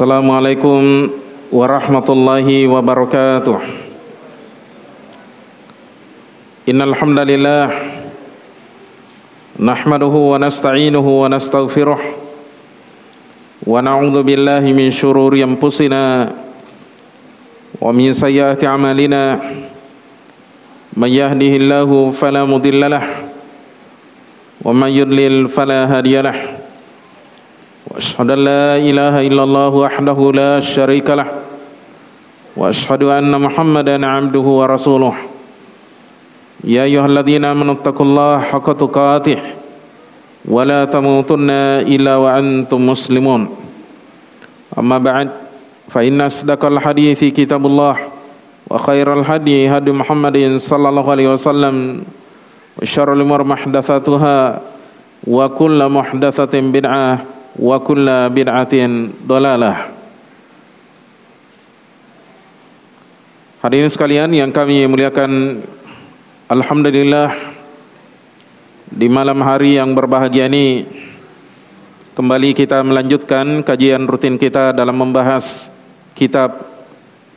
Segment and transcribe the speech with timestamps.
[0.00, 1.12] Assalamualaikum
[1.52, 3.60] warahmatullahi wabarakatuh.
[6.64, 7.68] Innal hamdalillah
[9.60, 16.32] nahmaduhu wa nasta'inuhu wa nastaghfiruh wa na'udzu billahi min shururi anfusina
[17.76, 19.36] wa min sayyiati a'malina
[20.96, 23.28] may yahdihillahu فلا mudilla lahu
[24.64, 25.44] wa may yudlil
[27.91, 31.27] واشهد ان لا اله الا الله وحده لا شريك له
[32.57, 35.13] واشهد ان محمدا عبده ورسوله
[36.63, 39.39] يا ايها الذين امنوا اتقوا الله حق تقاته
[40.45, 41.49] ولا تموتن
[41.85, 43.41] الا وانتم مسلمون
[44.79, 45.29] اما بعد
[45.89, 47.95] فان اصدق الحديث كتاب الله
[48.69, 51.75] وخير الهدي هدي محمد صلى الله عليه وسلم
[52.81, 54.61] وشر الامور محدثاتها
[55.27, 57.11] وكل محدثه بدعه
[57.58, 59.90] kulla bid'atin dolalah
[63.60, 65.60] Hadirin sekalian yang kami muliakan
[66.48, 67.36] Alhamdulillah
[68.88, 70.88] Di malam hari yang berbahagia ini
[72.16, 75.68] Kembali kita melanjutkan kajian rutin kita dalam membahas
[76.16, 76.64] Kitab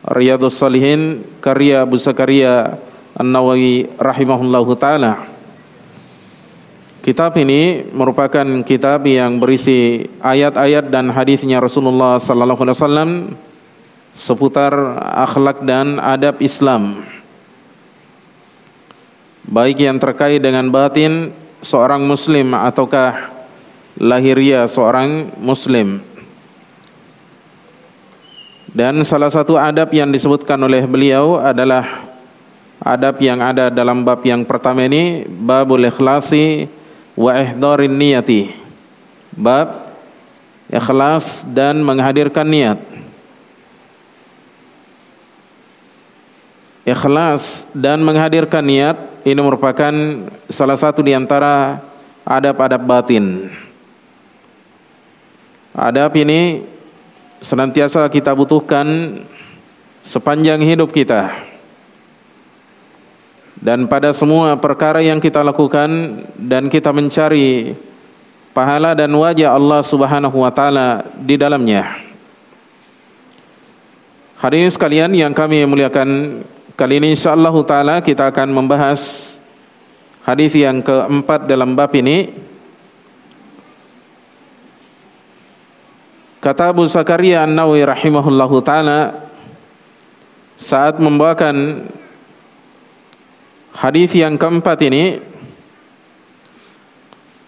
[0.03, 2.79] Riyadus Salihin Karya Abu Zakaria
[3.19, 5.32] An-Nawawi Rahimahullahu Ta'ala
[7.03, 13.11] Kitab ini merupakan kitab yang berisi ayat-ayat dan hadisnya Rasulullah sallallahu alaihi wasallam
[14.15, 14.71] seputar
[15.11, 17.03] akhlak dan adab Islam.
[19.43, 23.35] Baik yang terkait dengan batin seorang muslim ataukah
[23.99, 25.99] lahiriah seorang muslim.
[28.71, 32.07] Dan salah satu adab yang disebutkan oleh beliau adalah
[32.79, 36.79] adab yang ada dalam bab yang pertama ini babul ikhlasi
[37.13, 38.53] wa ihdarin niyati.
[39.33, 39.93] Bab
[40.69, 42.79] ikhlas dan menghadirkan niat.
[46.83, 49.93] Ikhlas dan menghadirkan niat ini merupakan
[50.51, 51.79] salah satu di antara
[52.27, 53.47] adab-adab batin.
[55.73, 56.67] Adab ini
[57.39, 59.19] senantiasa kita butuhkan
[60.03, 61.52] sepanjang hidup kita
[63.63, 67.71] dan pada semua perkara yang kita lakukan dan kita mencari
[68.51, 71.95] pahala dan wajah Allah Subhanahu wa taala di dalamnya.
[74.43, 76.43] Hari ini sekalian yang kami muliakan
[76.75, 79.31] kali ini insyaallah taala kita akan membahas
[80.27, 82.35] hadis yang keempat dalam bab ini.
[86.43, 89.31] Kata Abu Zakaria An-Nawawi rahimahullahu taala
[90.59, 91.87] saat membawakan
[93.73, 95.33] Hadis yang keempat ini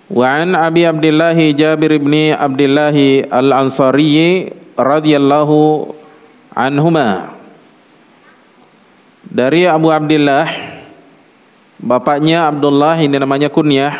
[0.05, 2.93] Wa an Abi Abdullah Jabir bin Abdullah
[3.25, 5.89] Al-Ansari radhiyallahu
[6.53, 7.33] anhuma.
[9.25, 10.45] Dari Abu Abdullah
[11.81, 13.97] bapaknya Abdullah ini namanya kunyah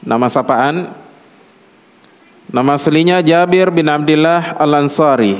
[0.00, 0.88] nama sapaan
[2.48, 5.36] nama aslinya Jabir bin Abdullah Al-Ansari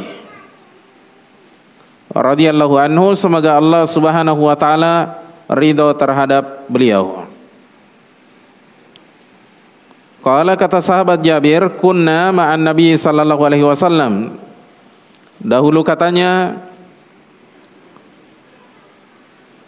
[2.12, 3.16] radhiyallahu anhu.
[3.16, 5.21] Semoga Allah Subhanahu wa taala
[5.52, 7.28] ridho terhadap beliau.
[10.22, 14.38] Qala kata sahabat Jabir, kunna ma'an Nabi sallallahu alaihi wasallam.
[15.42, 16.62] Dahulu katanya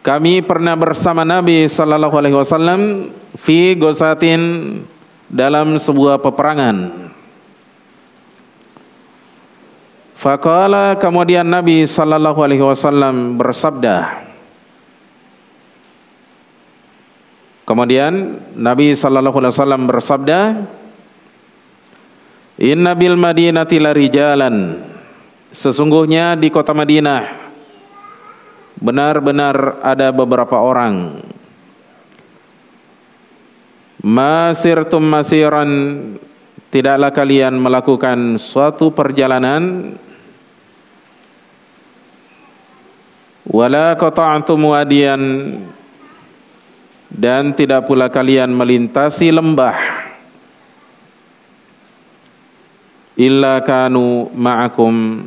[0.07, 4.85] kami pernah bersama Nabi sallallahu alaihi wasallam fi gosatin
[5.27, 7.11] dalam sebuah peperangan.
[10.15, 14.23] Faqala kemudian Nabi sallallahu alaihi wasallam bersabda,
[17.65, 20.41] Kemudian Nabi sallallahu alaihi wasallam bersabda,
[22.61, 24.85] "Inna bil Madinati larijalan."
[25.49, 27.45] Sesungguhnya di kota Madinah
[28.85, 31.25] benar-benar ada beberapa orang.
[34.05, 35.71] Masirtum masiran.
[36.69, 39.95] Tidaklah kalian melakukan suatu perjalanan.
[43.47, 45.23] Wala qata'tum wadiyan
[47.11, 49.77] dan tidak pula kalian melintasi lembah.
[53.15, 55.27] Illa kanu ma'akum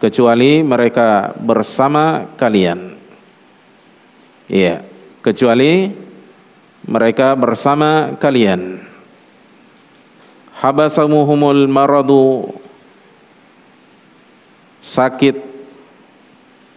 [0.00, 2.96] kecuali mereka bersama kalian.
[4.46, 4.96] Iya
[5.26, 5.90] kecuali
[6.86, 8.78] mereka bersama kalian.
[10.62, 12.54] Habasamuhumul maradu
[14.78, 15.34] sakit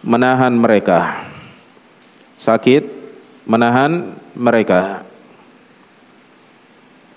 [0.02, 1.30] menahan mereka.
[2.34, 2.90] Sakit
[3.46, 5.06] menahan mereka.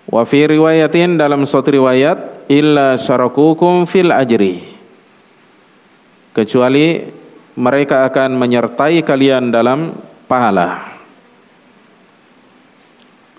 [0.10, 4.74] Wa fi riwayatin dalam suatu riwayat illa syarakukum fil ajri
[6.33, 7.07] kecuali
[7.54, 9.94] mereka akan menyertai kalian dalam
[10.25, 10.98] pahala.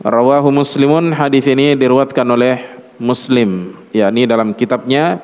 [0.05, 2.61] Rawahu Muslimun hadis ini diriwayatkan oleh
[3.01, 5.19] Muslim, yakni dalam kitabnya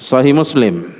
[0.00, 0.92] Sahih Muslim.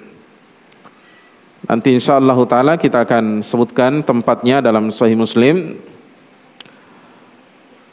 [1.66, 5.80] Nanti insyaallah taala kita akan sebutkan tempatnya dalam Sahih Muslim.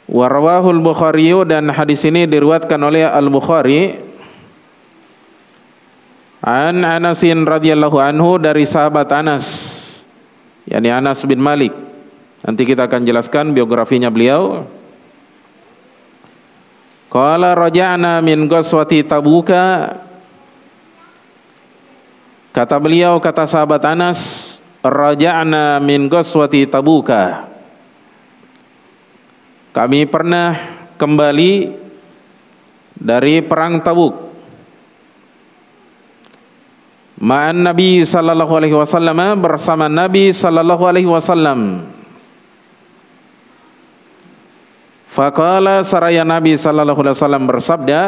[0.04, 3.96] Warawahul Bukhari dan hadis ini diriwayatkan oleh Al Bukhari
[6.44, 9.72] An Anasin radhiyallahu anhu dari sahabat Anas
[10.68, 11.72] yakni Anas bin Malik.
[12.44, 14.68] Nanti kita akan jelaskan biografinya beliau.
[17.08, 19.94] Qala raja'na min ghazwati Tabuka
[22.54, 24.20] Kata beliau kata sahabat Anas
[24.82, 27.53] raja'na min ghazwati Tabuka
[29.74, 30.54] Kami pernah
[30.94, 31.74] kembali
[32.94, 34.14] dari perang Tabuk
[37.18, 41.90] ma'an Nabi sallallahu alaihi wasallam bersama Nabi sallallahu alaihi wasallam.
[45.10, 48.02] Faqala saraya Nabi sallallahu alaihi wasallam bersabda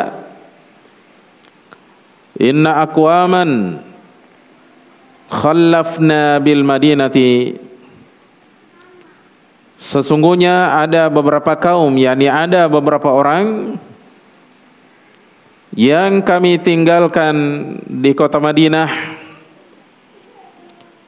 [2.42, 3.82] Inna aqwaman
[5.30, 7.58] khallafna bil Madinati
[9.76, 13.76] Sesungguhnya ada beberapa kaum yakni ada beberapa orang
[15.76, 17.36] yang kami tinggalkan
[17.84, 18.88] di kota Madinah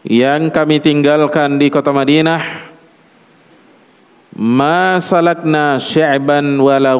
[0.08, 2.68] yang kami tinggalkan di kota Madinah.
[4.38, 6.94] Ma salakna sya'ban wala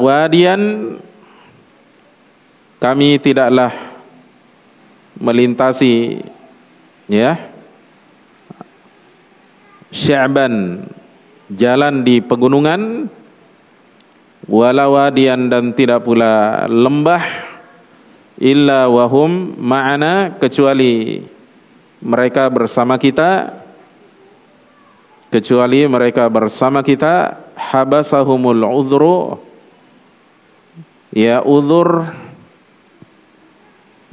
[2.79, 3.71] kami tidaklah
[5.15, 6.19] melintasi
[7.07, 7.39] ya
[9.87, 10.83] sya'ban
[11.49, 13.09] jalan di pegunungan
[14.45, 17.21] wala wadiyan dan tidak pula lembah
[18.39, 21.21] illa wahum ma'ana kecuali
[21.99, 23.51] mereka bersama kita
[25.29, 29.37] kecuali mereka bersama kita habasahumul udhru
[31.13, 32.09] ya udhur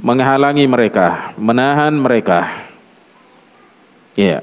[0.02, 2.68] menghalangi mereka menahan mereka.
[4.16, 4.40] Ya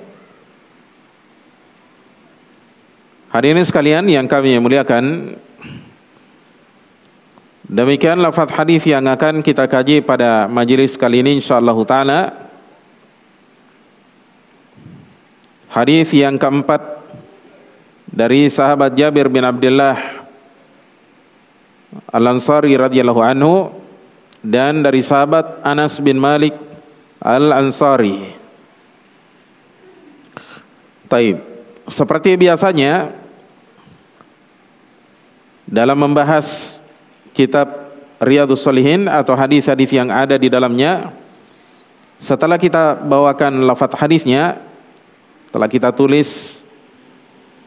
[3.33, 5.33] Hadirin sekalian yang kami muliakan
[7.63, 12.21] Demikian lafaz hadis yang akan kita kaji pada majelis kali ini insyaallah taala.
[15.74, 17.01] Hadis yang keempat
[18.06, 19.97] dari sahabat Jabir bin Abdullah
[22.13, 23.74] Al-Ansari radhiyallahu anhu
[24.45, 26.53] dan dari sahabat Anas bin Malik
[27.18, 28.38] Al-Ansari.
[31.09, 31.41] Taib.
[31.89, 33.23] Seperti biasanya
[35.68, 36.77] dalam membahas
[37.31, 37.83] kitab
[38.24, 41.12] Riyadus Salihin atau hadis-hadis yang ada di dalamnya.
[42.21, 44.56] Setelah kita bawakan lafaz hadisnya
[45.51, 46.62] setelah kita tulis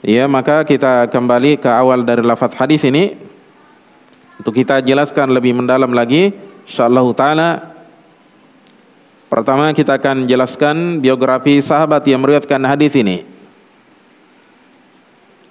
[0.00, 3.16] ya maka kita kembali ke awal dari lafaz hadis ini.
[4.36, 6.32] Untuk kita jelaskan lebih mendalam lagi
[6.64, 7.50] insyaallah taala.
[9.26, 13.26] Pertama kita akan jelaskan biografi sahabat yang meriwayatkan hadis ini.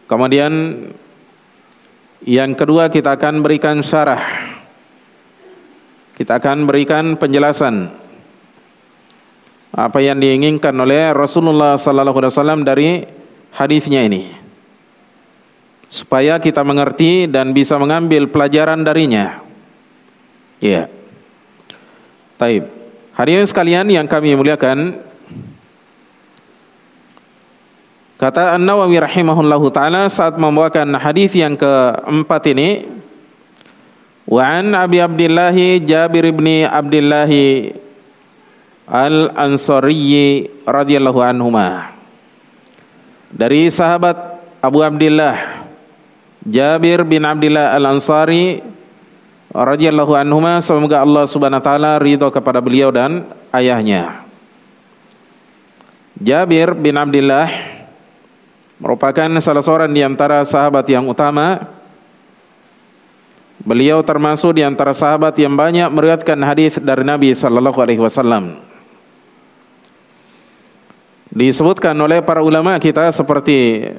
[0.06, 0.52] Kemudian
[2.26, 4.22] yang kedua kita akan berikan syarah.
[6.18, 7.92] Kita akan berikan penjelasan
[9.76, 12.90] apa yang diinginkan oleh Rasulullah sallallahu alaihi wasallam dari
[13.54, 14.34] hadisnya ini.
[15.86, 19.46] Supaya kita mengerti dan bisa mengambil pelajaran darinya.
[20.58, 20.66] Ya.
[20.66, 20.86] Yeah.
[22.42, 22.64] Taib.
[23.16, 25.00] Hadirin sekalian yang kami muliakan,
[28.26, 32.90] Kata An-Nawawi rahimahullahu taala saat membawakan hadis yang keempat ini
[34.26, 35.54] Wa an Abi Abdullah
[35.86, 37.30] Jabir bin Abdullah
[38.90, 41.94] Al-Ansari radhiyallahu anhuma.
[43.30, 44.18] Dari sahabat
[44.58, 45.62] Abu Abdullah
[46.50, 48.66] Jabir bin Abdullah Al-Ansari
[49.54, 54.26] radhiyallahu anhuma semoga Allah Subhanahu wa taala ridho kepada beliau dan ayahnya.
[56.18, 57.75] Jabir bin Abdullah
[58.80, 61.64] merupakan salah seorang di antara sahabat yang utama.
[63.66, 68.62] Beliau termasuk di antara sahabat yang banyak meriwayatkan hadis dari Nabi sallallahu alaihi wasallam.
[71.32, 73.90] Disebutkan oleh para ulama kita seperti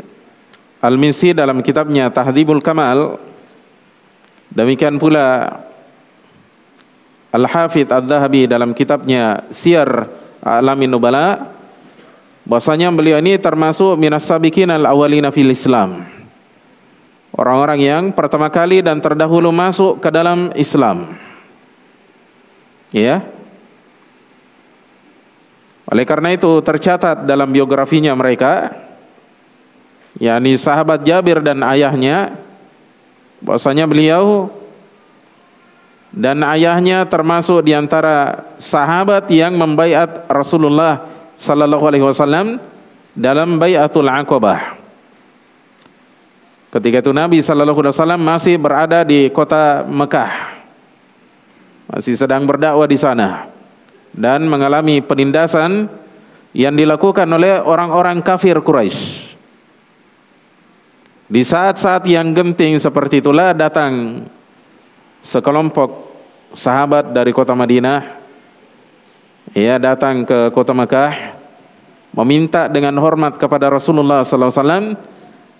[0.80, 3.18] Al-Misi dalam kitabnya Tahdhibul Kamal.
[4.52, 5.60] Demikian pula
[7.34, 10.08] Al-Hafidh Ad-Dhahabi dalam kitabnya Siyar
[10.40, 11.55] Alamin Nubala
[12.46, 16.06] bahwasanya beliau ini termasuk minas sabiqin al awalina fil Islam.
[17.36, 21.12] Orang-orang yang pertama kali dan terdahulu masuk ke dalam Islam.
[22.94, 23.20] Ya.
[25.86, 28.72] Oleh karena itu tercatat dalam biografinya mereka
[30.16, 32.40] yakni sahabat Jabir dan ayahnya
[33.44, 34.48] bahwasanya beliau
[36.16, 42.58] dan ayahnya termasuk di antara sahabat yang membaiat Rasulullah sallallahu alaihi wasallam
[43.12, 44.76] dalam baiatul Aqabah.
[46.72, 50.58] Ketika itu Nabi sallallahu alaihi wasallam masih berada di kota Mekah.
[51.86, 53.46] Masih sedang berdakwah di sana
[54.10, 55.86] dan mengalami penindasan
[56.50, 59.36] yang dilakukan oleh orang-orang kafir Quraisy.
[61.26, 64.24] Di saat-saat yang genting seperti itulah datang
[65.22, 65.90] sekelompok
[66.54, 68.25] sahabat dari kota Madinah
[69.56, 71.32] ia datang ke kota Mekah
[72.12, 75.00] meminta dengan hormat kepada Rasulullah wasallam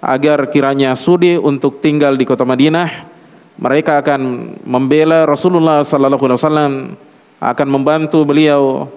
[0.04, 3.08] agar kiranya sudi untuk tinggal di kota Madinah
[3.56, 7.00] mereka akan membela Rasulullah wasallam
[7.40, 8.92] akan membantu beliau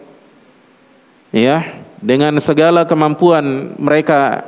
[1.32, 4.44] ya dengan segala kemampuan mereka.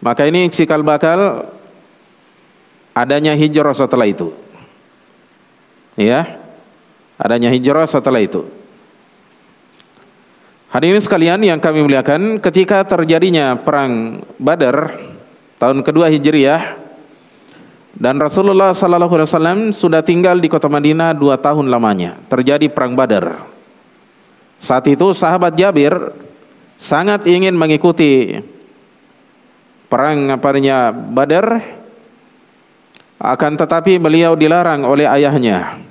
[0.00, 1.52] Maka ini cikal bakal
[2.96, 4.32] adanya hijrah setelah itu
[6.00, 6.39] ya
[7.20, 8.48] adanya hijrah setelah itu
[10.70, 15.02] Hadirin sekalian yang kami muliakan, ketika terjadinya perang Badar
[15.58, 16.78] tahun kedua Hijriah
[17.98, 22.22] dan Rasulullah sallallahu alaihi wasallam sudah tinggal di kota Madinah dua tahun lamanya.
[22.30, 23.50] Terjadi perang Badar.
[24.62, 26.14] Saat itu sahabat Jabir
[26.78, 28.38] sangat ingin mengikuti
[29.90, 31.66] perang apanya Badar
[33.18, 35.89] akan tetapi beliau dilarang oleh ayahnya.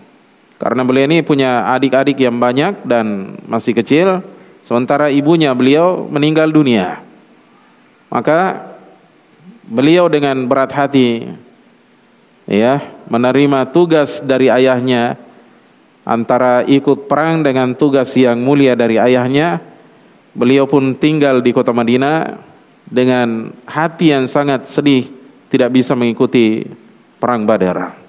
[0.60, 4.20] Karena beliau ini punya adik-adik yang banyak dan masih kecil,
[4.60, 7.00] sementara ibunya beliau meninggal dunia.
[8.12, 8.70] Maka
[9.64, 11.32] beliau dengan berat hati
[12.50, 15.14] ya menerima tugas dari ayahnya
[16.02, 19.62] antara ikut perang dengan tugas yang mulia dari ayahnya
[20.34, 22.42] beliau pun tinggal di kota Madinah
[22.90, 25.06] dengan hati yang sangat sedih
[25.54, 26.66] tidak bisa mengikuti
[27.22, 28.09] perang Badar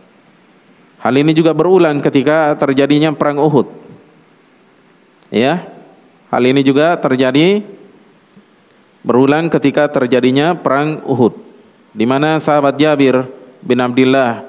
[1.00, 3.66] hal ini juga berulang ketika terjadinya perang Uhud
[5.32, 5.64] ya
[6.28, 7.64] hal ini juga terjadi
[9.00, 11.34] berulang ketika terjadinya perang Uhud
[11.96, 13.26] di mana sahabat Jabir
[13.64, 14.46] bin Abdullah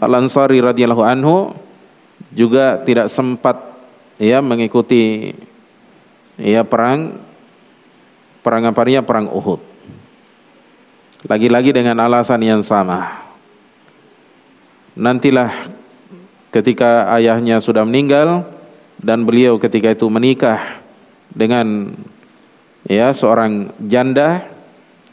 [0.00, 1.52] Al-Ansari radhiyallahu anhu
[2.32, 3.60] juga tidak sempat
[4.16, 5.36] ya mengikuti
[6.40, 7.20] ya perang
[8.40, 9.60] perang apa dia perang Uhud.
[11.28, 13.28] Lagi-lagi dengan alasan yang sama.
[14.96, 15.52] Nantilah
[16.50, 18.46] ketika ayahnya sudah meninggal
[18.98, 20.82] dan beliau ketika itu menikah
[21.30, 21.94] dengan
[22.84, 24.44] ya seorang janda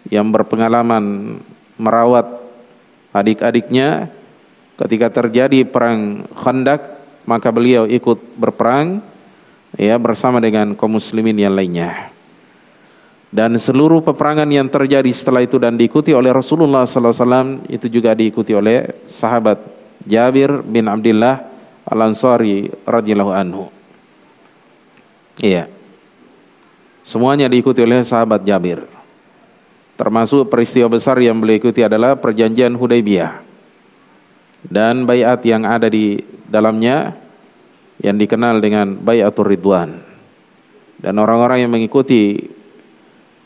[0.09, 1.37] yang berpengalaman
[1.77, 2.25] merawat
[3.13, 4.09] adik-adiknya
[4.77, 6.81] ketika terjadi perang Khandaq
[7.27, 9.03] maka beliau ikut berperang
[9.75, 12.09] ya bersama dengan kaum muslimin yang lainnya.
[13.27, 18.55] Dan seluruh peperangan yang terjadi setelah itu dan diikuti oleh Rasulullah wasallam itu juga diikuti
[18.55, 19.76] oleh sahabat
[20.07, 21.43] Jabir bin Abdullah
[21.87, 23.63] Al-Ansari radhiyallahu anhu.
[25.39, 25.69] Iya.
[27.07, 28.83] Semuanya diikuti oleh sahabat Jabir.
[29.95, 33.43] Termasuk peristiwa besar yang beliau ikuti adalah perjanjian Hudaybiyah.
[34.67, 37.15] Dan bayat yang ada di dalamnya
[38.03, 40.03] yang dikenal dengan bayatul ridwan.
[40.99, 42.51] Dan orang-orang yang mengikuti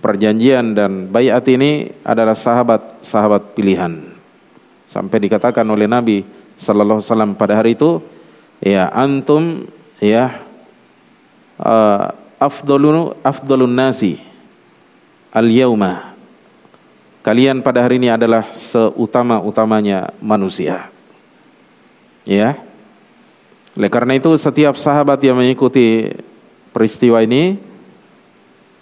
[0.02, 4.02] perjanjian dan bayat ini adalah sahabat-sahabat pilihan.
[4.90, 7.98] Sampai dikatakan oleh Nabi sallallahu alaihi wasallam pada hari itu,
[8.62, 9.66] ya antum
[9.98, 10.46] ya
[11.58, 14.22] uh, afdalun afdalun nasi
[15.34, 16.12] al yauma
[17.22, 20.90] kalian pada hari ini adalah seutama-utamanya manusia.
[22.26, 22.58] Ya.
[23.78, 26.12] Oleh karena itu setiap sahabat yang mengikuti
[26.76, 27.56] peristiwa ini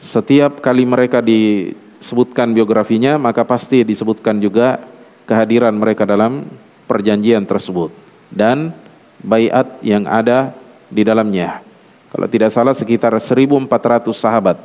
[0.02, 4.82] setiap kali mereka disebutkan biografinya maka pasti disebutkan juga
[5.30, 6.48] kehadiran mereka dalam
[6.90, 7.94] perjanjian tersebut
[8.34, 8.74] dan
[9.22, 10.58] bayat yang ada
[10.90, 11.62] di dalamnya.
[12.10, 13.70] Kalau tidak salah sekitar 1400
[14.10, 14.58] sahabat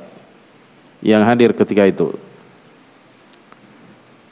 [1.05, 2.17] yang hadir ketika itu.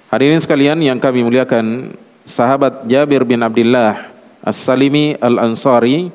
[0.08, 1.92] Hadirin sekalian yang kami muliakan,
[2.24, 6.08] sahabat Jabir bin Abdullah As-Salimi Al-Ansari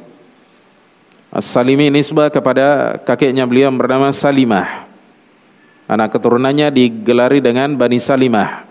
[1.28, 4.88] As-Salimi nisbah kepada kakeknya beliau bernama Salimah.
[5.88, 8.67] Anak keturunannya digelari dengan Bani Salimah.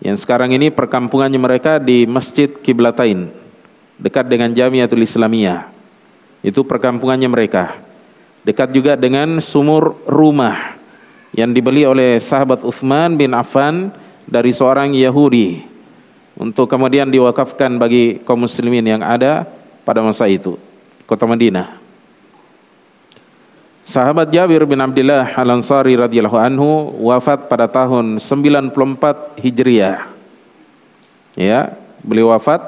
[0.00, 3.28] Yang sekarang ini perkampungannya mereka di Masjid Kiblatain
[4.00, 5.68] dekat dengan Jamiatul Islamiyah.
[6.40, 7.76] Itu perkampungannya mereka.
[8.40, 10.80] Dekat juga dengan sumur rumah
[11.36, 13.92] yang dibeli oleh sahabat Uthman bin Affan
[14.24, 15.68] dari seorang Yahudi
[16.40, 19.44] untuk kemudian diwakafkan bagi kaum muslimin yang ada
[19.84, 20.56] pada masa itu
[21.04, 21.89] kota Madinah.
[23.90, 28.70] Sahabat Jabir bin Abdullah Al-Ansari radhiyallahu anhu wafat pada tahun 94
[29.42, 30.06] Hijriah.
[31.34, 32.62] Ya, beliau wafat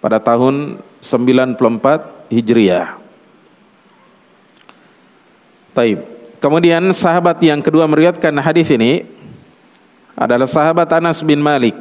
[0.00, 1.60] pada tahun 94
[2.32, 2.96] Hijriah.
[5.76, 6.00] Taib.
[6.40, 9.04] Kemudian sahabat yang kedua meriwayatkan hadis ini
[10.16, 11.76] adalah sahabat Anas bin Malik.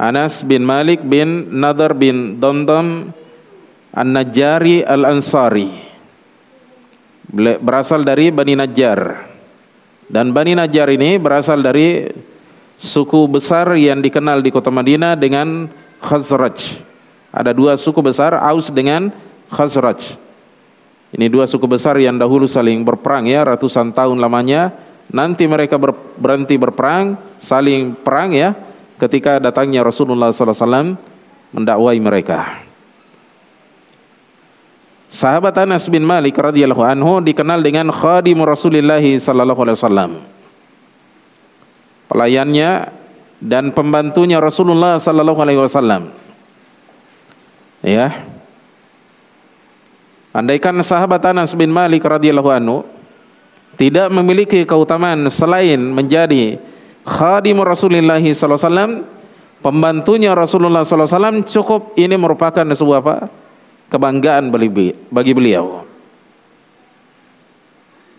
[0.00, 3.12] Anas bin Malik bin Nadar bin Damdam
[3.92, 5.83] An-Najjari Al-Ansari
[7.60, 9.30] berasal dari Bani Najjar.
[10.06, 12.06] Dan Bani Najjar ini berasal dari
[12.78, 15.66] suku besar yang dikenal di kota Madinah dengan
[15.98, 16.84] Khazraj.
[17.34, 19.10] Ada dua suku besar, Aus dengan
[19.50, 20.14] Khazraj.
[21.14, 24.74] Ini dua suku besar yang dahulu saling berperang ya, ratusan tahun lamanya.
[25.10, 28.54] Nanti mereka ber, berhenti berperang, saling perang ya,
[28.98, 30.98] ketika datangnya Rasulullah SAW
[31.54, 32.66] mendakwai mereka.
[35.14, 40.10] Sahabat Anas bin Malik radhiyallahu anhu dikenal dengan khadim Rasulullah sallallahu alaihi wasallam.
[42.10, 42.90] Pelayannya
[43.38, 46.10] dan pembantunya Rasulullah sallallahu alaihi wasallam.
[47.86, 48.26] Ya.
[50.34, 52.82] Andaikan sahabat Anas bin Malik radhiyallahu anhu
[53.78, 56.58] tidak memiliki keutamaan selain menjadi
[57.06, 58.90] khadim Rasulullah sallallahu alaihi wasallam,
[59.62, 63.43] pembantunya Rasulullah sallallahu alaihi wasallam cukup ini merupakan sebuah apa?
[63.92, 64.48] Kebanggaan
[65.10, 65.84] bagi beliau.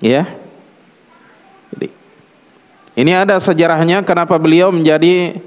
[0.03, 0.27] Ya.
[1.73, 1.87] Jadi
[2.95, 5.39] ini ada sejarahnya kenapa beliau menjadi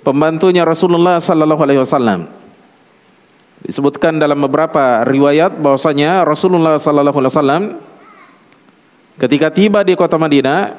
[0.00, 2.28] pembantunya Rasulullah sallallahu alaihi wasallam.
[3.62, 7.62] Disebutkan dalam beberapa riwayat bahwasanya Rasulullah sallallahu alaihi wasallam
[9.22, 10.74] ketika tiba di kota Madinah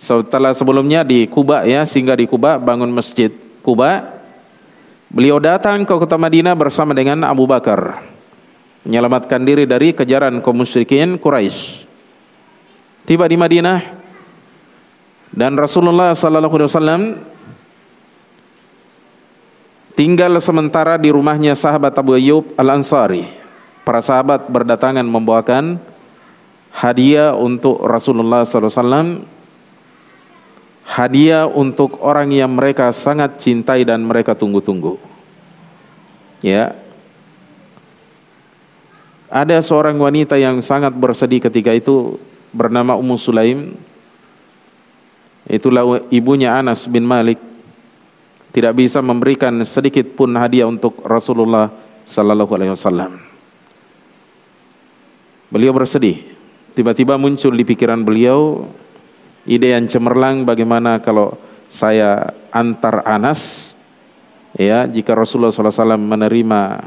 [0.00, 3.28] setelah sebelumnya di Kuba ya singgah di Kuba bangun masjid
[3.60, 4.19] Kuba
[5.10, 7.98] Beliau datang ke kota Madinah bersama dengan Abu Bakar
[8.86, 11.84] menyelamatkan diri dari kejaran kaum musyrikin Quraisy.
[13.04, 13.82] Tiba di Madinah
[15.34, 17.02] dan Rasulullah sallallahu alaihi wasallam
[19.98, 23.26] tinggal sementara di rumahnya sahabat Abu Ayyub Al-Ansari.
[23.82, 25.82] Para sahabat berdatangan membawakan
[26.70, 29.08] hadiah untuk Rasulullah sallallahu alaihi wasallam
[30.90, 34.98] hadiah untuk orang yang mereka sangat cintai dan mereka tunggu-tunggu.
[36.42, 36.74] Ya.
[39.30, 42.18] Ada seorang wanita yang sangat bersedih ketika itu
[42.50, 43.78] bernama Ummu Sulaim.
[45.46, 47.38] Itulah ibunya Anas bin Malik.
[48.50, 51.70] Tidak bisa memberikan sedikit pun hadiah untuk Rasulullah
[52.02, 53.22] sallallahu alaihi wasallam.
[55.54, 56.34] Beliau bersedih.
[56.74, 58.66] Tiba-tiba muncul di pikiran beliau
[59.50, 61.34] ide yang cemerlang bagaimana kalau
[61.66, 63.74] saya antar Anas
[64.54, 66.86] ya jika Rasulullah SAW menerima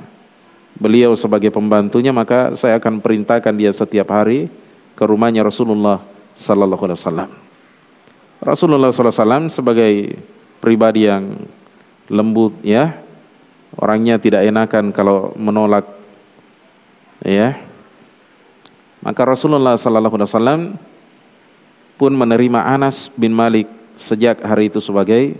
[0.80, 4.48] beliau sebagai pembantunya maka saya akan perintahkan dia setiap hari
[4.96, 6.00] ke rumahnya Rasulullah
[6.34, 7.30] Sallallahu Alaihi Wasallam.
[8.44, 10.20] Rasulullah SAW sebagai
[10.64, 11.36] pribadi yang
[12.08, 12.96] lembut ya
[13.76, 15.88] orangnya tidak enakan kalau menolak
[17.24, 17.60] ya
[19.04, 20.62] maka Rasulullah Sallallahu Alaihi Wasallam
[22.04, 25.40] pun menerima Anas bin Malik sejak hari itu sebagai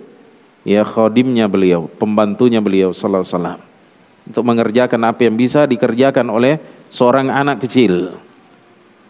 [0.64, 3.60] ya khodimnya beliau, pembantunya beliau sallallahu alaihi wasallam
[4.24, 8.16] untuk mengerjakan apa yang bisa dikerjakan oleh seorang anak kecil.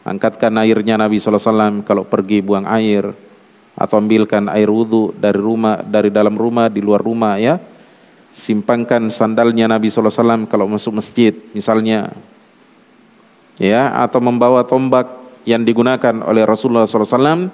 [0.02, 3.14] Angkatkan airnya Nabi sallallahu alaihi wasallam kalau pergi buang air
[3.78, 7.62] atau ambilkan air wudhu dari rumah dari dalam rumah di luar rumah ya.
[8.34, 12.18] Simpangkan sandalnya Nabi sallallahu alaihi wasallam kalau masuk masjid misalnya
[13.62, 17.52] ya atau membawa tombak yang digunakan oleh Rasulullah SAW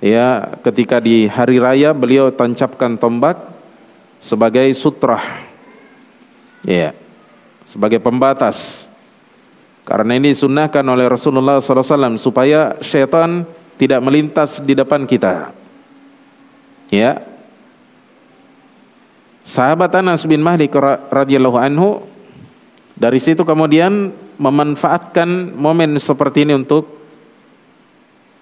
[0.00, 3.36] ya ketika di hari raya beliau tancapkan tombak
[4.20, 5.22] sebagai sutrah
[6.64, 6.92] ya
[7.66, 8.88] sebagai pembatas.
[9.86, 13.46] Karena ini sunnahkan oleh Rasulullah SAW supaya syaitan
[13.78, 15.54] tidak melintas di depan kita
[16.90, 17.22] ya.
[19.46, 20.74] Sahabat Anas bin Malik
[21.06, 22.02] radhiyallahu anhu
[22.96, 24.08] dari situ kemudian
[24.40, 26.88] memanfaatkan momen seperti ini untuk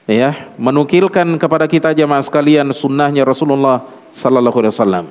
[0.06, 3.82] ya menukilkan kepada kita jemaah sekalian sunnahnya Rasulullah
[4.14, 5.06] sallallahu alaihi wasallam.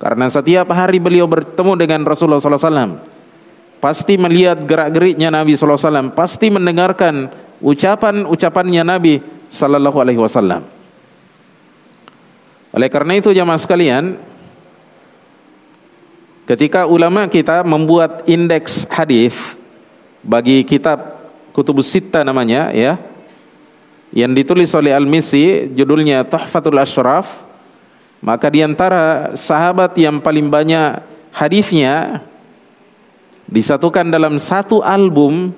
[0.00, 2.92] Karena setiap hari beliau bertemu dengan Rasulullah sallallahu alaihi wasallam,
[3.78, 7.14] pasti melihat gerak-geriknya Nabi sallallahu alaihi wasallam, pasti mendengarkan
[7.62, 9.14] ucapan-ucapannya Nabi
[9.52, 10.66] sallallahu alaihi wasallam.
[12.72, 14.16] Oleh karena itu jemaah sekalian,
[16.42, 19.54] Ketika ulama kita membuat indeks hadis
[20.26, 21.22] bagi kitab
[21.54, 22.98] Kutubus Sitta namanya ya
[24.10, 27.46] yang ditulis oleh Al-Misi judulnya Tuhfatul Ashraf
[28.22, 31.02] maka di antara sahabat yang paling banyak
[31.34, 32.22] hadisnya
[33.50, 35.50] disatukan dalam satu album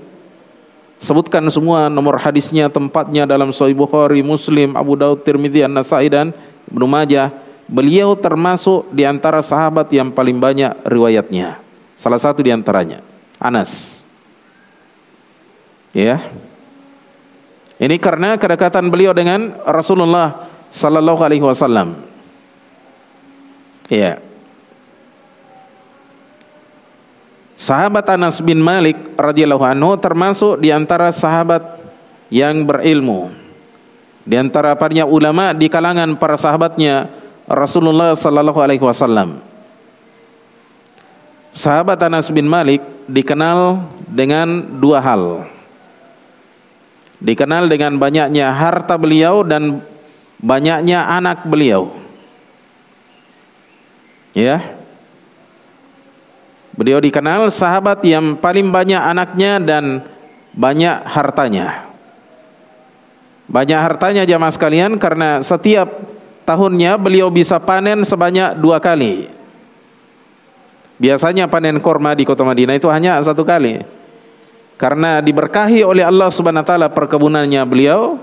[1.05, 6.33] sebutkan semua nomor hadisnya, tempatnya dalam Sahih Bukhari, Muslim, Abu Daud, Tirmidzi, An-Nasai dan
[6.73, 7.29] Ibnu Majah.
[7.65, 11.65] Beliau termasuk di antara sahabat yang paling banyak riwayatnya.
[11.97, 13.01] Salah satu di antaranya
[13.41, 14.05] Anas.
[15.95, 16.21] Ya.
[17.81, 21.97] Ini karena kedekatan beliau dengan Rasulullah sallallahu alaihi wasallam.
[23.89, 24.21] Ya.
[27.55, 31.81] Sahabat Anas bin Malik radhiyallahu anhu termasuk di antara sahabat
[32.29, 33.33] yang berilmu.
[34.25, 34.77] Di antara
[35.09, 37.09] ulama di kalangan para sahabatnya
[37.55, 39.41] Rasulullah sallallahu alaihi wasallam.
[41.55, 45.47] Sahabat Anas bin Malik dikenal dengan dua hal.
[47.23, 49.81] Dikenal dengan banyaknya harta beliau dan
[50.43, 51.95] banyaknya anak beliau.
[54.35, 54.77] Ya.
[56.75, 60.03] Beliau dikenal sahabat yang paling banyak anaknya dan
[60.59, 61.87] banyak hartanya.
[63.47, 66.14] Banyak hartanya jamaah sekalian karena setiap
[66.45, 69.29] tahunnya beliau bisa panen sebanyak dua kali.
[71.01, 73.83] Biasanya panen korma di kota Madinah itu hanya satu kali.
[74.79, 78.21] Karena diberkahi oleh Allah Subhanahu wa taala perkebunannya beliau,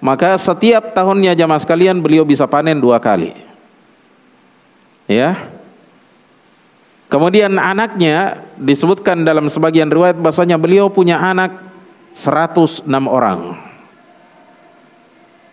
[0.00, 3.34] maka setiap tahunnya jamaah sekalian beliau bisa panen dua kali.
[5.10, 5.50] Ya.
[7.08, 11.56] Kemudian anaknya disebutkan dalam sebagian riwayat bahasanya beliau punya anak
[12.12, 13.56] 106 orang.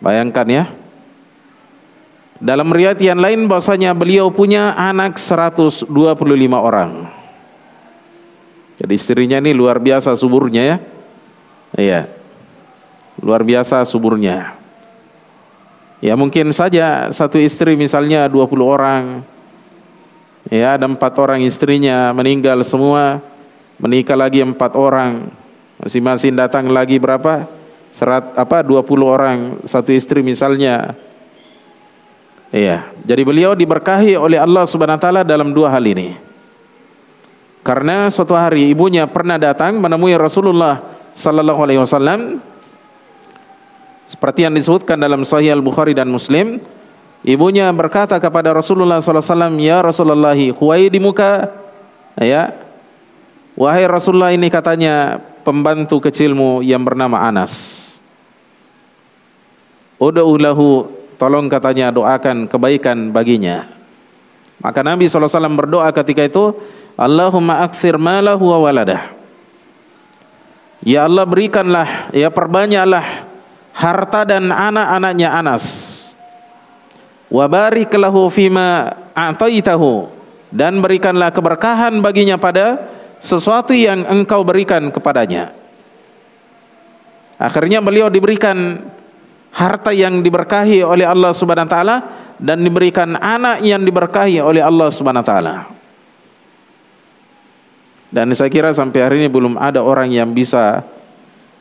[0.04, 0.64] Bayangkan ya.
[2.36, 5.88] Dalam riwayat yang lain bahasanya beliau punya anak 125
[6.56, 7.08] orang.
[8.76, 10.76] Jadi istrinya ini luar biasa suburnya ya.
[11.76, 12.00] Iya.
[13.24, 14.52] Luar biasa suburnya.
[16.04, 19.24] Ya mungkin saja satu istri misalnya 20 orang,
[20.46, 23.18] Ya, ada empat orang istrinya meninggal semua,
[23.82, 25.26] menikah lagi empat orang,
[25.82, 27.50] masing-masing datang lagi berapa?
[27.90, 28.62] Serat apa?
[28.62, 30.94] 20 orang satu istri misalnya.
[32.54, 36.14] Iya, jadi beliau diberkahi oleh Allah Subhanahu wa taala dalam dua hal ini.
[37.66, 40.78] Karena suatu hari ibunya pernah datang menemui Rasulullah
[41.18, 42.38] sallallahu alaihi wasallam
[44.06, 46.62] seperti yang disebutkan dalam Sahih Al-Bukhari dan Muslim,
[47.26, 51.50] Ibunya berkata kepada Rasulullah SAW, Ya Rasulullah, di muka.
[52.14, 52.54] Ya,
[53.58, 57.82] wahai Rasulullah ini katanya pembantu kecilmu yang bernama Anas.
[59.98, 63.68] Uda'ulahu, tolong katanya doakan kebaikan baginya.
[64.60, 66.56] Maka Nabi SAW berdoa ketika itu,
[66.96, 69.12] Allahumma akthir malahu wa waladah.
[70.80, 73.04] Ya Allah berikanlah, ya perbanyaklah
[73.76, 75.96] harta dan anak-anaknya Anas
[77.26, 80.08] wa barik lahu fima a'taitahu
[80.54, 82.86] dan berikanlah keberkahan baginya pada
[83.18, 85.50] sesuatu yang engkau berikan kepadanya.
[87.36, 88.80] Akhirnya beliau diberikan
[89.56, 91.96] harta yang diberkahi oleh Allah Subhanahu wa taala
[92.36, 95.54] dan diberikan anak yang diberkahi oleh Allah Subhanahu wa taala.
[98.12, 100.84] Dan saya kira sampai hari ini belum ada orang yang bisa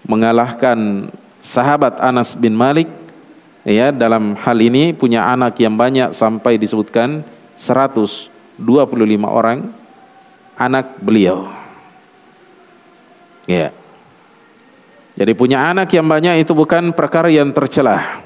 [0.04, 1.08] mengalahkan
[1.40, 2.92] sahabat Anas bin Malik
[3.66, 7.24] ya dalam hal ini punya anak yang banyak sampai disebutkan
[7.58, 8.30] 125
[9.24, 9.72] orang
[10.60, 11.48] anak beliau.
[13.48, 13.72] Ya.
[15.16, 18.24] Jadi punya anak yang banyak itu bukan perkara yang tercelah.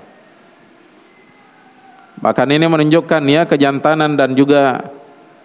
[2.20, 4.90] Bahkan ini menunjukkan ya kejantanan dan juga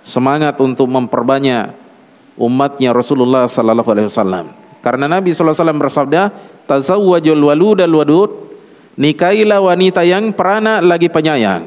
[0.01, 1.71] semangat untuk memperbanyak
[2.41, 4.45] umatnya Rasulullah sallallahu alaihi wasallam.
[4.81, 6.23] Karena Nabi sallallahu alaihi wasallam bersabda,
[6.67, 8.45] "Tazawwajul walud al wadud
[8.95, 11.67] Nikailah wanita yang perana lagi penyayang.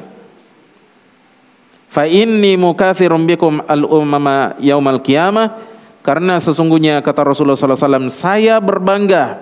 [1.88, 5.60] Fa inni mukatsirum bikum al ummama yaumal qiyamah
[6.00, 9.40] karena sesungguhnya kata Rasulullah sallallahu alaihi wasallam saya berbangga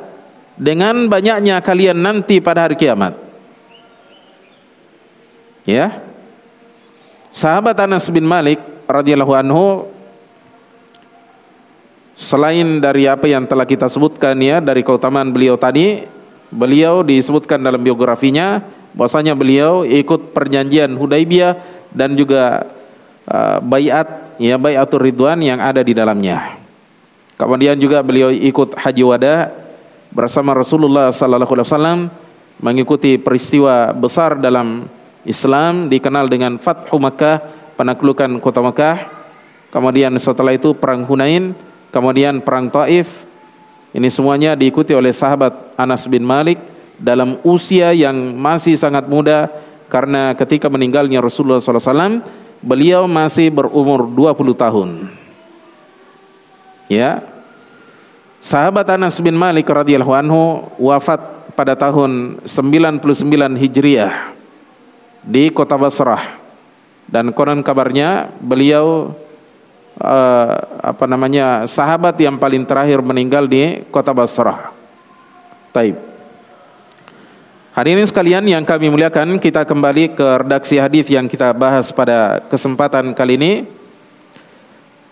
[0.56, 3.14] dengan banyaknya kalian nanti pada hari kiamat.
[5.68, 6.00] Ya.
[7.32, 9.66] Sahabat Anas bin Malik radhiyallahu anhu
[12.16, 16.16] selain dari apa yang telah kita sebutkan ya dari keutamaan beliau tadi
[16.52, 18.62] Beliau disebutkan dalam biografinya
[18.94, 21.58] bahwasanya beliau ikut perjanjian Hudaibiyah
[21.90, 22.70] dan juga
[23.26, 26.54] uh, bayat ya bayatul ridwan yang ada di dalamnya.
[27.34, 29.50] Kemudian juga beliau ikut haji wada
[30.16, 31.98] bersama Rasulullah sallallahu alaihi wasallam
[32.64, 34.88] mengikuti peristiwa besar dalam
[35.28, 37.44] Islam dikenal dengan Fathu Makkah,
[37.76, 38.96] penaklukan kota Makkah.
[39.68, 41.52] Kemudian setelah itu perang Hunain,
[41.92, 43.28] kemudian perang Taif,
[43.92, 46.56] ini semuanya diikuti oleh sahabat Anas bin Malik
[46.96, 49.52] dalam usia yang masih sangat muda
[49.92, 52.24] karena ketika meninggalnya Rasulullah SAW
[52.64, 54.88] beliau masih berumur 20 tahun.
[56.88, 57.35] Ya.
[58.46, 61.18] Sahabat Anas bin Malik radhiyallahu anhu wafat
[61.58, 63.02] pada tahun 99
[63.58, 64.30] Hijriah
[65.26, 66.38] di kota Basrah.
[67.10, 69.18] Dan konon kabarnya beliau
[69.98, 74.70] uh, apa namanya sahabat yang paling terakhir meninggal di kota Basrah.
[75.74, 75.98] Taib.
[77.74, 82.38] Hari ini sekalian yang kami muliakan kita kembali ke redaksi hadis yang kita bahas pada
[82.46, 83.52] kesempatan kali ini.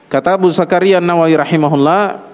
[0.07, 2.31] Kata Abu Zakaria Nawawi rahimahullah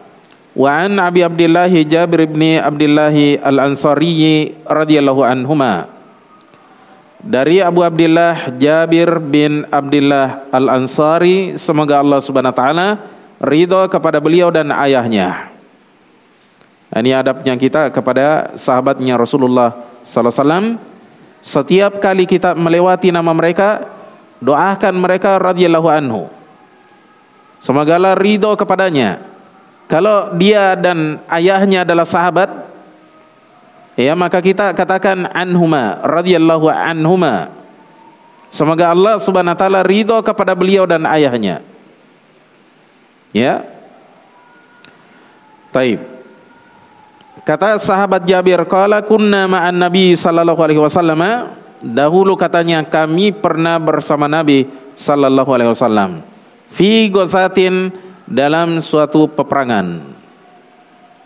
[0.50, 3.14] Wa an Abi Abdullah Jabir bin Abdullah
[3.46, 5.86] Al-Ansari radhiyallahu anhuma.
[7.22, 12.88] Dari Abu Abdullah Jabir bin Abdullah Al-Ansari semoga Allah Subhanahu wa taala
[13.38, 15.54] ridho kepada beliau dan ayahnya.
[16.90, 20.66] Ini adabnya kita kepada sahabatnya Rasulullah sallallahu alaihi wasallam.
[21.40, 23.86] Setiap kali kita melewati nama mereka,
[24.42, 26.26] doakan mereka radhiyallahu anhu.
[27.62, 29.29] Semoga Allah ridho kepadanya
[29.90, 32.46] kalau dia dan ayahnya adalah sahabat,
[33.98, 37.50] ya maka kita katakan anhuma radhiyallahu anhuma.
[38.54, 41.58] Semoga Allah Subhanahu wa taala ridho kepada beliau dan ayahnya.
[43.34, 43.66] Ya.
[45.74, 45.98] Taib.
[47.42, 51.50] Kata sahabat Jabir, "Qala kunna ma'an Nabi sallallahu alaihi wasallam."
[51.82, 56.22] Dahulu katanya kami pernah bersama Nabi sallallahu alaihi wasallam.
[56.70, 57.90] Fi gosatin
[58.30, 59.98] dalam suatu peperangan.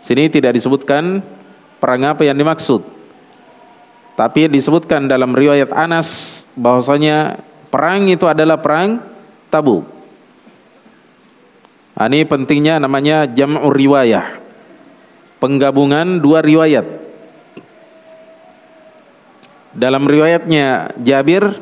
[0.01, 1.21] Sini tidak disebutkan
[1.77, 2.81] perang apa yang dimaksud.
[4.17, 7.37] Tapi disebutkan dalam riwayat Anas bahwasanya
[7.69, 8.99] perang itu adalah perang
[9.53, 9.85] Tabuk.
[11.95, 14.41] Nah, ini pentingnya namanya jam'ur riwayah.
[15.39, 16.83] Penggabungan dua riwayat.
[19.75, 21.59] Dalam riwayatnya Jabir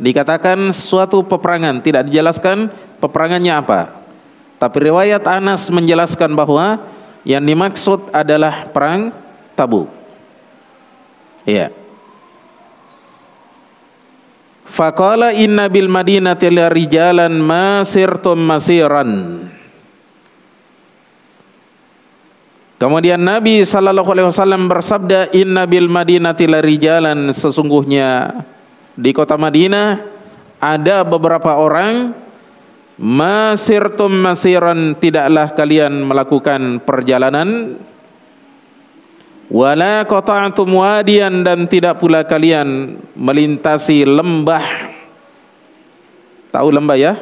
[0.00, 3.99] dikatakan suatu peperangan, tidak dijelaskan peperangannya apa.
[4.60, 6.84] Tapi riwayat Anas menjelaskan bahwa
[7.24, 9.08] yang dimaksud adalah perang
[9.56, 9.88] Tabuk.
[11.48, 11.72] Iya.
[14.68, 19.10] Faqala inna bil madinati rijalan masirtum masiran.
[22.80, 28.40] Kemudian Nabi sallallahu alaihi wasallam bersabda inna bil madinati rijalan sesungguhnya
[28.96, 30.00] di kota Madinah
[30.56, 32.16] ada beberapa orang
[33.00, 37.80] Masirtum masiran tidaklah kalian melakukan perjalanan.
[39.48, 44.92] Wala qata'tum wadiyan dan tidak pula kalian melintasi lembah.
[46.52, 47.16] Tahu lembah ya?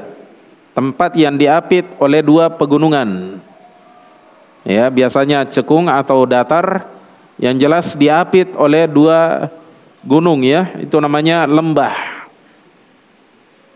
[0.75, 3.39] Tempat yang diapit oleh dua pegunungan.
[4.67, 6.91] Ya biasanya cekung atau datar.
[7.39, 9.47] Yang jelas diapit oleh dua
[10.03, 12.18] gunung ya itu namanya lembah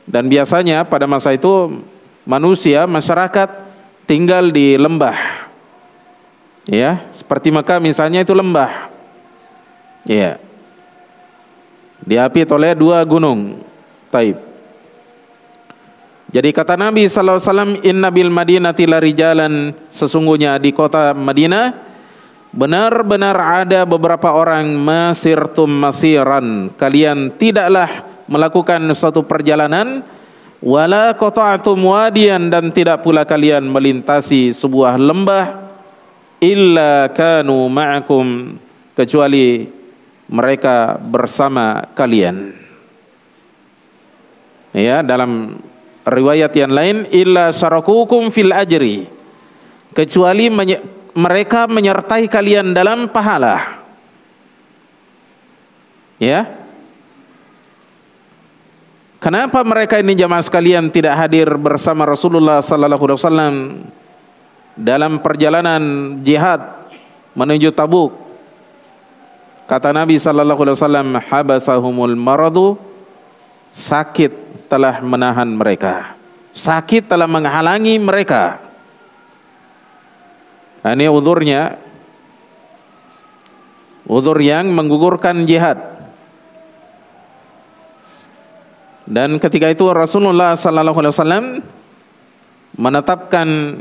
[0.06, 1.82] dan biasanya pada masa itu
[2.26, 3.48] manusia, masyarakat
[4.06, 5.46] tinggal di lembah.
[6.66, 8.90] Ya, seperti Mekah misalnya itu lembah.
[10.06, 10.38] Ya.
[12.02, 13.62] Diapit oleh dua gunung.
[14.10, 14.38] Taib.
[16.32, 21.76] Jadi kata Nabi sallallahu alaihi wasallam inna bil madinati larijalan sesungguhnya di kota Madinah
[22.56, 30.00] benar-benar ada beberapa orang masirtum masiran kalian tidaklah melakukan suatu perjalanan
[30.64, 35.68] wala qata'tum wadiyan dan tidak pula kalian melintasi sebuah lembah
[36.40, 38.56] illa kanu ma'akum
[38.96, 39.68] kecuali
[40.32, 42.56] mereka bersama kalian.
[44.72, 45.60] Ya dalam
[46.08, 49.04] riwayat yang lain illa syarakukum fil ajri
[49.92, 50.80] kecuali menye
[51.12, 53.84] mereka menyertai kalian dalam pahala.
[56.16, 56.61] Ya
[59.22, 63.54] Kenapa mereka ini jamaah sekalian tidak hadir bersama Rasulullah sallallahu alaihi wasallam
[64.74, 65.82] dalam perjalanan
[66.26, 66.90] jihad
[67.38, 68.18] menuju Tabuk?
[69.70, 72.74] Kata Nabi sallallahu alaihi wasallam, "Habasahumul maradu."
[73.70, 76.18] Sakit telah menahan mereka.
[76.50, 78.58] Sakit telah menghalangi mereka.
[80.82, 81.78] Nah, ini udurnya.
[84.02, 85.91] Udur yang menggugurkan jihad.
[89.12, 91.44] Dan ketika itu Rasulullah sallallahu alaihi wasallam
[92.80, 93.76] menetapkan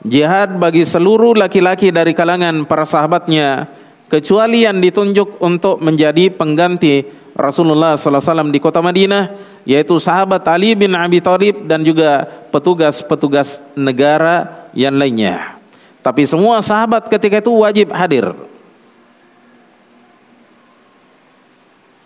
[0.00, 3.68] jihad bagi seluruh laki-laki dari kalangan para sahabatnya
[4.08, 7.04] kecuali yang ditunjuk untuk menjadi pengganti
[7.36, 9.24] Rasulullah sallallahu alaihi wasallam di kota Madinah
[9.68, 15.60] yaitu sahabat Ali bin Abi Thalib dan juga petugas-petugas negara yang lainnya.
[16.00, 18.32] Tapi semua sahabat ketika itu wajib hadir.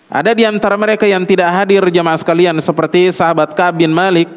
[0.06, 4.30] Ada di antara mereka yang tidak hadir jemaah sekalian seperti sahabat Ka'ab bin Malik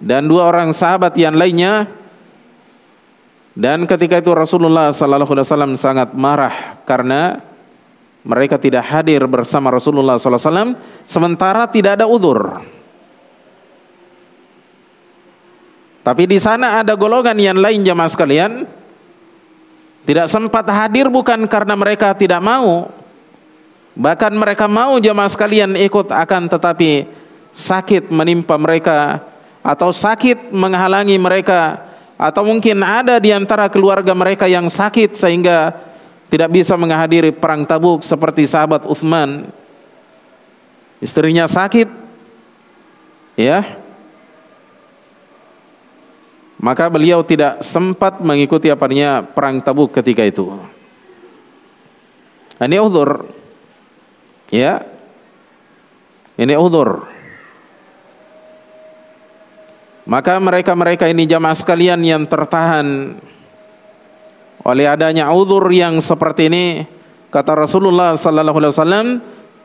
[0.00, 1.84] dan dua orang sahabat yang lainnya
[3.58, 7.42] Dan ketika itu Rasulullah sallallahu alaihi wasallam sangat marah karena
[8.22, 10.72] mereka tidak hadir bersama Rasulullah sallallahu alaihi wasallam
[11.10, 12.62] sementara tidak ada uzur.
[16.06, 18.62] Tapi di sana ada golongan yang lain jamaah sekalian
[20.06, 22.94] tidak sempat hadir bukan karena mereka tidak mau
[23.98, 27.10] bahkan mereka mau jamaah sekalian ikut akan tetapi
[27.50, 29.18] sakit menimpa mereka
[29.66, 31.82] atau sakit menghalangi mereka
[32.14, 35.74] atau mungkin ada di antara keluarga mereka yang sakit sehingga
[36.30, 39.50] tidak bisa menghadiri perang Tabuk seperti sahabat Uthman
[41.02, 41.90] istrinya sakit
[43.34, 43.66] ya
[46.58, 50.58] maka beliau tidak sempat mengikuti apanya perang Tabuk ketika itu.
[52.58, 53.37] Ini uzur.
[54.48, 54.84] Ya.
[56.38, 57.04] Ini uzur.
[60.08, 63.18] Maka mereka-mereka ini jamaah sekalian yang tertahan
[64.64, 66.64] oleh adanya uzur yang seperti ini
[67.28, 69.06] kata Rasulullah sallallahu alaihi wasallam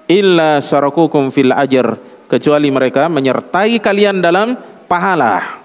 [0.07, 1.95] illa syarakukum fil ajr
[2.27, 5.63] kecuali mereka menyertai kalian dalam pahala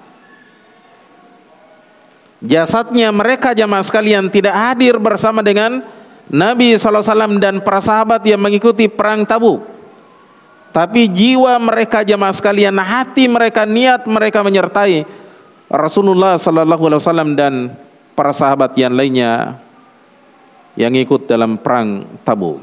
[2.38, 5.82] jasadnya mereka jamaah sekalian tidak hadir bersama dengan
[6.28, 9.64] Nabi SAW dan para sahabat yang mengikuti perang Tabuk.
[10.68, 15.08] Tapi jiwa mereka jamaah sekalian, hati mereka, niat mereka menyertai
[15.72, 17.72] Rasulullah SAW dan
[18.12, 19.56] para sahabat yang lainnya
[20.76, 22.60] yang ikut dalam perang Tabuk.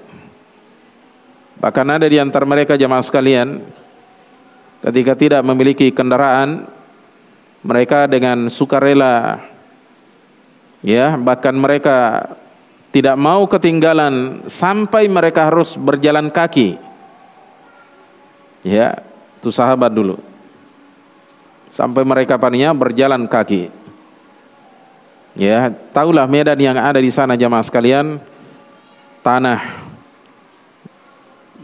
[1.58, 3.66] Bahkan ada di antara mereka jamaah sekalian
[4.86, 6.70] ketika tidak memiliki kendaraan
[7.66, 9.42] mereka dengan sukarela
[10.86, 12.30] ya bahkan mereka
[12.96, 16.80] tidak mau ketinggalan sampai mereka harus berjalan kaki.
[18.64, 19.04] Ya
[19.36, 20.16] itu sahabat dulu.
[21.68, 23.68] Sampai mereka paninya berjalan kaki.
[25.36, 28.16] Ya tahulah medan yang ada di sana jamaah sekalian.
[29.20, 29.60] Tanah.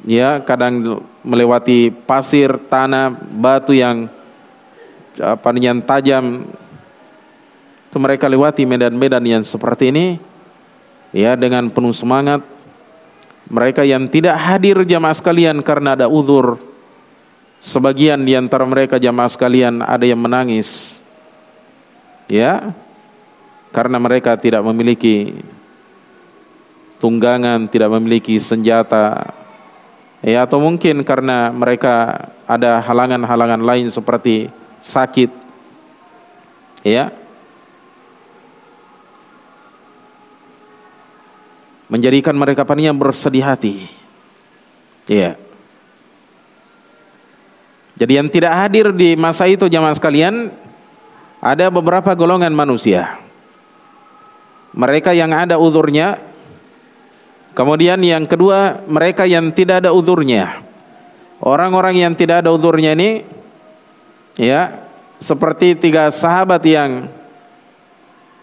[0.04, 4.12] Ya kadang melewati pasir tanah batu yang
[5.16, 5.56] apa
[5.88, 6.44] tajam.
[7.88, 10.31] Itu mereka lewati medan-medan yang seperti ini
[11.12, 12.44] ya dengan penuh semangat
[13.52, 16.72] mereka yang tidak hadir jamaah sekalian karena ada uzur
[17.62, 21.00] sebagian di antara mereka jamaah sekalian ada yang menangis.
[22.32, 22.74] Ya
[23.76, 25.36] karena mereka tidak memiliki
[26.98, 29.36] tunggangan tidak memiliki senjata.
[30.24, 34.48] Ya atau mungkin karena mereka ada halangan-halangan lain seperti
[34.80, 35.30] sakit.
[36.88, 37.14] Ya
[41.92, 43.92] menjadikan mereka paninya bersedih hati.
[45.12, 45.36] Iya.
[48.00, 50.50] Jadi yang tidak hadir di masa itu jamaah sekalian
[51.44, 53.20] ada beberapa golongan manusia.
[54.72, 56.16] Mereka yang ada uzurnya.
[57.52, 60.64] Kemudian yang kedua, mereka yang tidak ada uzurnya.
[61.44, 63.28] Orang-orang yang tidak ada uzurnya ini
[64.40, 64.88] ya,
[65.20, 67.12] seperti tiga sahabat yang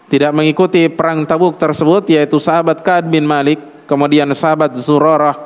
[0.09, 5.37] tidak mengikuti perang Tabuk tersebut yaitu sahabat Ka'ab bin Malik, kemudian sahabat Zurarah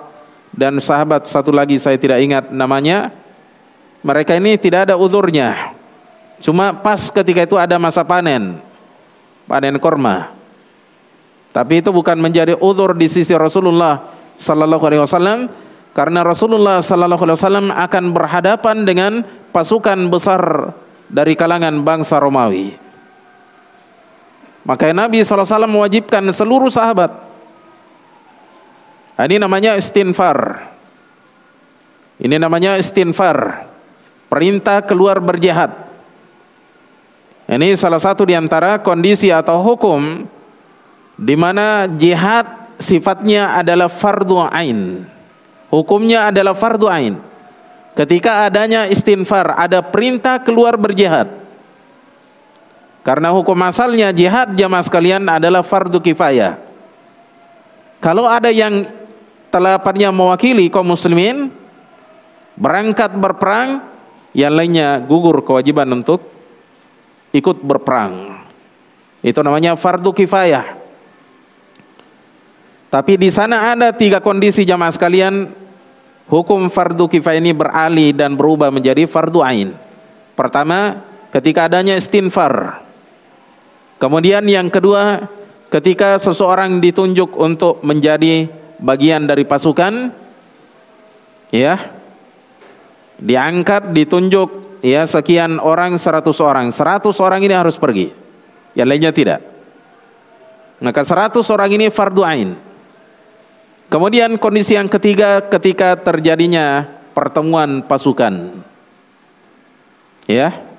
[0.55, 3.11] dan sahabat satu lagi saya tidak ingat namanya.
[4.03, 5.75] Mereka ini tidak ada uzurnya.
[6.43, 8.59] Cuma pas ketika itu ada masa panen.
[9.47, 10.35] Panen korma.
[11.55, 15.39] Tapi itu bukan menjadi uzur di sisi Rasulullah sallallahu alaihi wasallam
[15.95, 19.11] karena Rasulullah sallallahu alaihi wasallam akan berhadapan dengan
[19.53, 20.73] pasukan besar
[21.07, 22.82] dari kalangan bangsa Romawi.
[24.63, 27.11] Maka Nabi SAW mewajibkan seluruh sahabat.
[29.19, 30.71] Ini namanya istinfar.
[32.23, 33.67] Ini namanya istinfar.
[34.31, 35.69] Perintah keluar berjihad.
[37.43, 40.25] Ini salah satu di antara kondisi atau hukum
[41.19, 45.03] di mana jihad sifatnya adalah fardu ain.
[45.67, 47.19] Hukumnya adalah fardu ain.
[47.93, 51.42] Ketika adanya istinfar, ada perintah keluar berjihad
[53.03, 56.55] karena hukum asalnya jihad jamaah sekalian adalah fardu kifayah.
[57.99, 58.87] Kalau ada yang
[59.51, 61.51] telapannya mewakili kaum muslimin
[62.55, 63.83] berangkat berperang,
[64.31, 66.23] yang lainnya gugur kewajiban untuk
[67.35, 68.39] ikut berperang.
[69.19, 70.79] Itu namanya fardu kifayah.
[72.87, 75.51] Tapi di sana ada tiga kondisi jamaah sekalian
[76.31, 79.75] hukum fardu kifayah ini beralih dan berubah menjadi fardu ain.
[80.39, 82.82] Pertama, ketika adanya istinfar.
[84.03, 85.31] Kemudian yang kedua,
[85.71, 88.51] ketika seseorang ditunjuk untuk menjadi
[88.83, 90.11] bagian dari pasukan,
[91.55, 91.79] ya,
[93.15, 98.11] diangkat, ditunjuk, ya sekian orang, seratus orang, seratus orang ini harus pergi,
[98.75, 99.39] yang lainnya tidak.
[100.83, 102.59] Maka 100 orang ini fardu ain.
[103.87, 108.51] Kemudian kondisi yang ketiga ketika terjadinya pertemuan pasukan.
[110.27, 110.72] Ya.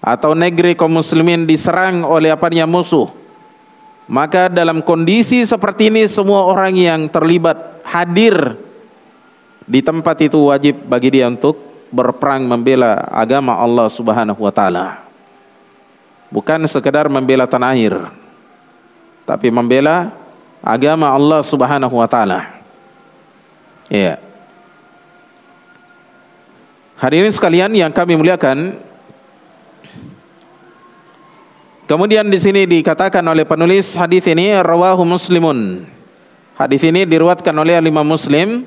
[0.00, 3.12] Atau negeri kaum muslimin diserang oleh apanya musuh.
[4.10, 8.58] Maka dalam kondisi seperti ini semua orang yang terlibat hadir
[9.70, 11.54] di tempat itu wajib bagi dia untuk
[11.94, 15.06] berperang membela agama Allah Subhanahu wa taala.
[16.26, 17.94] Bukan sekedar membela tanah air,
[19.22, 20.10] tapi membela
[20.58, 22.50] agama Allah Subhanahu wa taala.
[23.86, 24.18] Ya.
[26.98, 28.74] Hadirin sekalian yang kami muliakan,
[31.90, 35.82] kemudian di sini dikatakan oleh penulis hadis ini rawahu Muslimun.
[36.54, 38.62] Hadis ini diriwayatkan oleh lima Muslim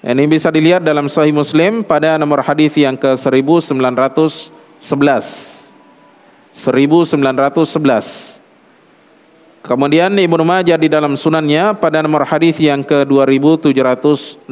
[0.00, 4.48] ini bisa dilihat dalam Sahih Muslim pada nomor hadis yang ke 1911.
[6.48, 8.40] 1911.
[9.60, 14.48] Kemudian Ibnu Majah di dalam sunannya pada nomor hadis yang ke 2765.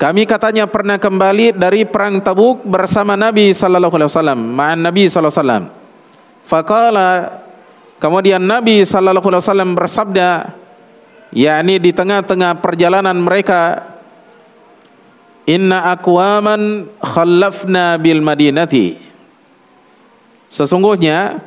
[0.00, 5.30] Kami katanya pernah kembali dari perang Tabuk bersama Nabi sallallahu alaihi wasallam, ma'an Nabi sallallahu
[5.30, 5.64] alaihi wasallam.
[6.42, 7.10] Faqala
[8.02, 10.28] kemudian Nabi sallallahu alaihi wasallam bersabda
[11.30, 13.94] yakni di tengah-tengah perjalanan mereka
[15.46, 18.94] Inna aqwaman khallafna bil Madinati
[20.52, 21.40] Sesungguhnya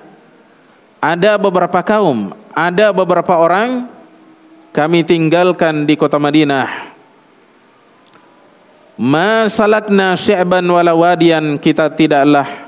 [0.98, 3.86] ada beberapa kaum, ada beberapa orang
[4.76, 6.92] kami tinggalkan di kota Madinah.
[9.00, 12.68] Ma salakna sya'ban wala wadian kita tidaklah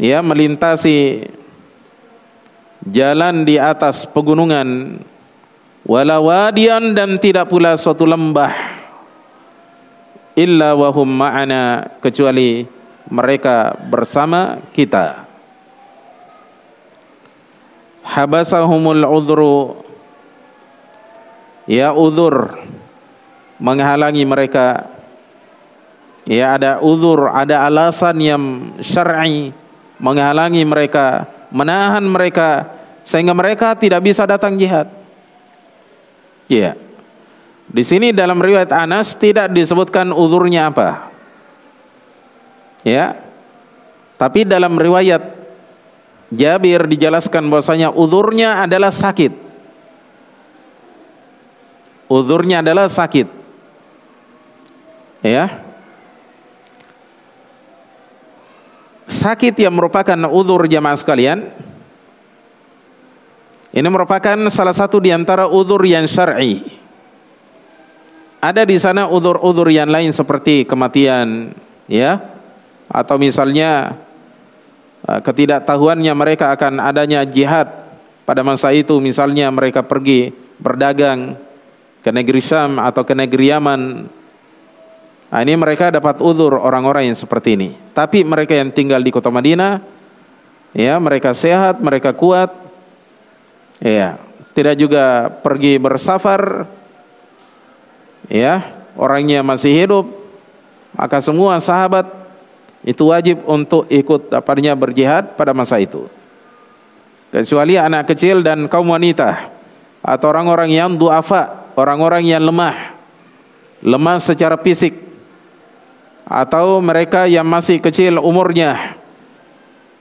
[0.00, 1.28] ya melintasi
[2.88, 5.00] jalan di atas pegunungan.
[5.84, 8.52] Wala wadian dan tidak pula suatu lembah
[10.36, 12.64] illa wahum ma'ana kecuali
[13.12, 15.28] mereka bersama kita.
[18.04, 19.89] Habasahumul udhru
[21.70, 22.58] ya udhur
[23.62, 24.90] menghalangi mereka.
[26.26, 28.42] Ya ada uzur ada alasan yang
[28.82, 29.54] syar'i.
[30.00, 32.72] Menghalangi mereka menahan mereka
[33.04, 34.88] sehingga mereka tidak bisa datang jihad.
[36.50, 36.74] Ya.
[37.70, 41.12] Di sini dalam riwayat Anas tidak disebutkan uzurnya apa.
[42.82, 43.14] Ya.
[44.16, 45.38] Tapi dalam riwayat
[46.30, 49.49] Jabir dijelaskan bahwasanya uzurnya adalah sakit
[52.10, 53.30] uzurnya adalah sakit.
[55.22, 55.62] Ya.
[59.06, 61.54] Sakit yang merupakan uzur jamaah sekalian
[63.70, 66.66] ini merupakan salah satu di antara uzur yang syar'i.
[68.42, 71.54] Ada di sana uzur-uzur yang lain seperti kematian
[71.86, 72.18] ya.
[72.90, 73.94] Atau misalnya
[75.06, 77.70] uh, ketidaktahuannya mereka akan adanya jihad
[78.26, 78.98] pada masa itu.
[78.98, 81.38] Misalnya mereka pergi berdagang
[82.00, 83.80] ke negeri Syam atau ke negeri Yaman.
[85.30, 87.70] Nah, ini mereka dapat uzur orang-orang yang seperti ini.
[87.94, 89.78] Tapi mereka yang tinggal di kota Madinah,
[90.74, 92.50] ya mereka sehat, mereka kuat,
[93.78, 94.18] ya
[94.56, 96.66] tidak juga pergi bersafar,
[98.26, 100.10] ya orangnya masih hidup,
[100.98, 102.10] maka semua sahabat
[102.82, 106.10] itu wajib untuk ikut dapatnya berjihad pada masa itu.
[107.30, 109.46] Kecuali anak kecil dan kaum wanita
[110.02, 112.94] atau orang-orang yang duafa, orang-orang yang lemah,
[113.84, 114.96] lemah secara fisik
[116.30, 118.94] atau mereka yang masih kecil umurnya.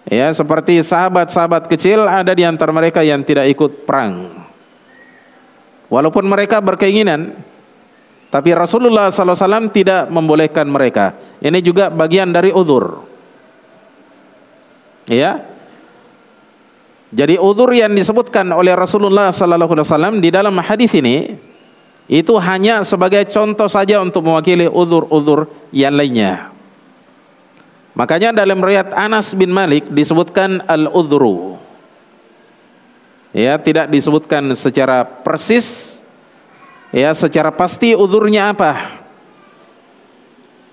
[0.10, 4.42] Ya, seperti sahabat-sahabat kecil ada di antara mereka yang tidak ikut perang.
[5.90, 7.34] Walaupun mereka berkeinginan,
[8.30, 11.18] tapi Rasulullah SAW tidak membolehkan mereka.
[11.42, 13.06] Ini juga bagian dari uzur.
[15.10, 15.42] Ya.
[17.10, 21.49] Jadi uzur yang disebutkan oleh Rasulullah SAW di dalam hadis ini
[22.10, 26.50] itu hanya sebagai contoh saja untuk mewakili uzur-uzur yang lainnya.
[27.94, 31.62] Makanya dalam riwayat Anas bin Malik disebutkan al-udhru.
[33.30, 36.00] Ya, tidak disebutkan secara persis
[36.90, 39.06] ya secara pasti uzurnya apa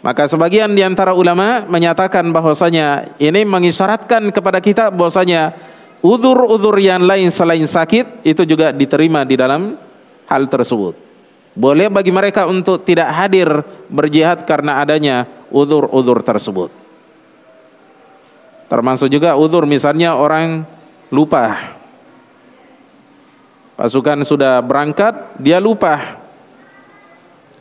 [0.07, 5.51] maka sebagian di antara ulama menyatakan bahwasanya ini mengisyaratkan kepada kita bahwasanya
[5.99, 9.75] uzur-uzur yang lain selain sakit itu juga diterima di dalam
[10.31, 10.95] hal tersebut.
[11.57, 13.49] Boleh bagi mereka untuk tidak hadir
[13.89, 16.69] berjihad karena adanya uzur-uzur tersebut.
[18.69, 20.69] Termasuk juga uzur misalnya orang
[21.09, 21.77] lupa
[23.77, 26.17] Pasukan sudah berangkat, dia lupa.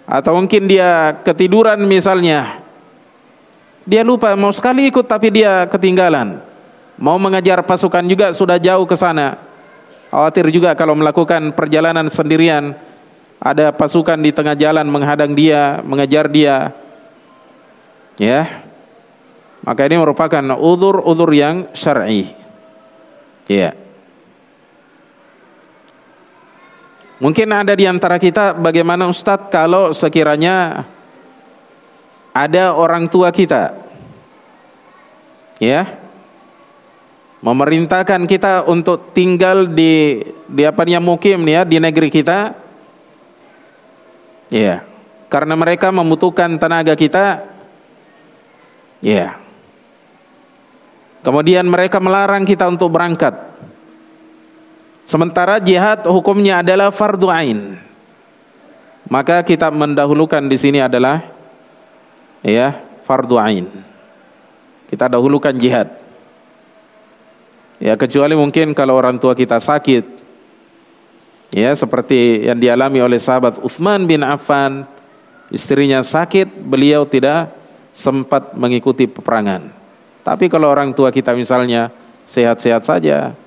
[0.07, 2.63] Atau mungkin dia ketiduran misalnya.
[3.83, 6.39] Dia lupa mau sekali ikut tapi dia ketinggalan.
[6.95, 9.35] Mau mengajar pasukan juga sudah jauh ke sana.
[10.07, 12.71] Khawatir juga kalau melakukan perjalanan sendirian
[13.45, 16.73] ada pasukan di tengah jalan menghadang dia, mengejar dia.
[18.17, 18.65] Ya.
[19.61, 22.33] Maka ini merupakan udur-udur yang syar'i.
[23.45, 23.77] Ya.
[27.21, 30.83] Mungkin ada di antara kita bagaimana Ustadz kalau sekiranya
[32.35, 33.71] ada orang tua kita
[35.63, 35.87] ya
[37.39, 42.64] memerintahkan kita untuk tinggal di di apa yang mukim ya di negeri kita
[44.49, 44.85] ya
[45.31, 47.45] karena mereka membutuhkan tenaga kita
[49.01, 49.37] ya
[51.25, 53.55] kemudian mereka melarang kita untuk berangkat
[55.05, 57.77] Sementara jihad hukumnya adalah fardu ain.
[59.05, 61.21] Maka kita mendahulukan di sini adalah
[62.41, 63.69] ya fardu ain.
[64.89, 65.93] Kita dahulukan jihad.
[67.77, 70.14] Ya kecuali mungkin kalau orang tua kita sakit.
[71.53, 74.85] Ya seperti yang dialami oleh sahabat Uthman bin Affan,
[75.53, 77.53] istrinya sakit, beliau tidak
[77.95, 79.71] sempat mengikuti peperangan.
[80.25, 81.93] Tapi kalau orang tua kita misalnya
[82.25, 83.37] sehat-sehat saja,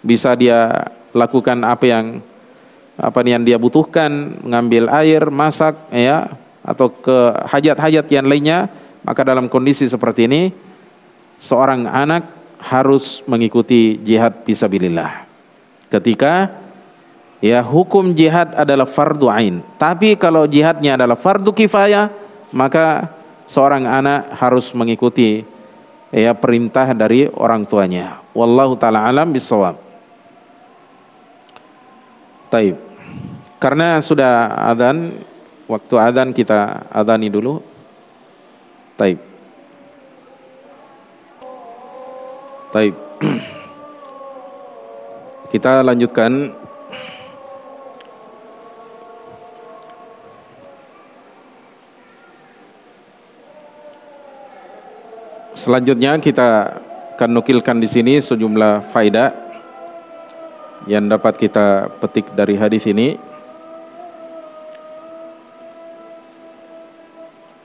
[0.00, 2.06] bisa dia lakukan apa yang
[2.94, 6.30] apa yang dia butuhkan, mengambil air, masak, ya,
[6.62, 7.16] atau ke
[7.50, 8.70] hajat-hajat yang lainnya,
[9.02, 10.42] maka dalam kondisi seperti ini
[11.42, 12.24] seorang anak
[12.62, 15.26] harus mengikuti jihad fisabilillah.
[15.92, 16.63] Ketika
[17.44, 22.08] ya hukum jihad adalah fardu ain, tapi kalau jihadnya adalah fardu kifayah,
[22.56, 23.12] maka
[23.44, 25.44] seorang anak harus mengikuti
[26.08, 28.24] ya perintah dari orang tuanya.
[28.32, 29.76] Wallahu taala alam bisawab.
[32.48, 32.80] Taib.
[33.58, 35.18] Karena sudah adzan,
[35.66, 37.58] waktu adzan kita adzani dulu.
[38.94, 39.18] Taib.
[42.70, 42.94] Taib.
[45.54, 46.54] kita lanjutkan
[55.54, 56.82] Selanjutnya kita
[57.14, 59.30] akan nukilkan di sini sejumlah faidah
[60.90, 63.14] yang dapat kita petik dari hadis ini.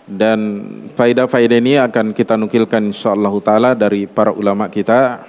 [0.09, 0.39] Dan
[0.93, 5.25] faedah-faedah ini akan kita nukilkan insyaallah taala dari para ulama kita.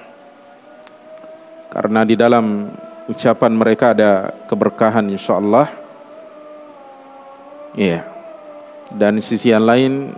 [1.72, 2.68] Karena di dalam
[3.08, 5.68] ucapan mereka ada keberkahan insyaallah.
[7.76, 8.04] Iya.
[8.04, 8.04] Yeah.
[8.94, 10.14] dan sisi yang lain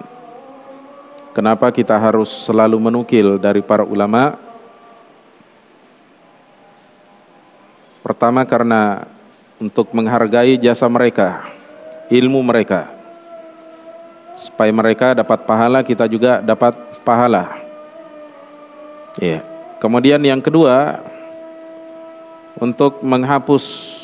[1.33, 4.39] kenapa kita harus selalu menukil dari para ulama
[8.03, 9.07] Pertama karena
[9.63, 11.47] untuk menghargai jasa mereka,
[12.11, 12.91] ilmu mereka.
[14.35, 16.75] Supaya mereka dapat pahala, kita juga dapat
[17.07, 17.63] pahala.
[19.23, 19.47] Ya.
[19.79, 20.99] Kemudian yang kedua
[22.59, 23.95] untuk menghapus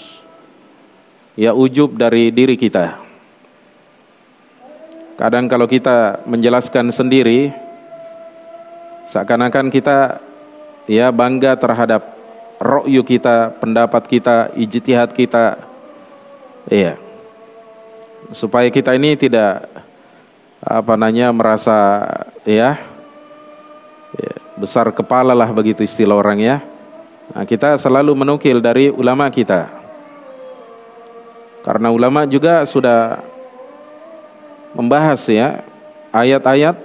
[1.35, 3.08] ya ujub dari diri kita.
[5.19, 7.51] Kadang kalau kita menjelaskan sendiri
[9.11, 10.23] seakan-akan kita
[10.87, 12.15] ya bangga terhadap
[12.63, 15.59] rokyu kita, pendapat kita, ijtihad kita.
[16.71, 17.03] Iya.
[18.31, 19.67] Supaya kita ini tidak
[20.63, 22.07] apa namanya merasa
[22.47, 22.79] ya
[24.59, 26.57] besar kepala lah begitu istilah orang ya.
[27.35, 29.71] Nah, kita selalu menukil dari ulama kita.
[31.63, 33.23] Karena ulama juga sudah
[34.77, 35.63] membahas ya
[36.13, 36.77] ayat-ayat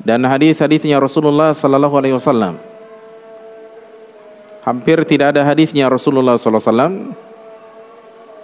[0.00, 2.56] dan hadis-hadisnya Rasulullah sallallahu alaihi wasallam.
[4.62, 6.94] Hampir tidak ada hadisnya Rasulullah sallallahu alaihi wasallam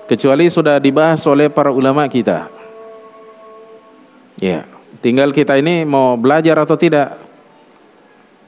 [0.09, 2.49] kecuali sudah dibahas oleh para ulama kita.
[4.41, 4.67] Ya,
[4.99, 7.15] tinggal kita ini mau belajar atau tidak,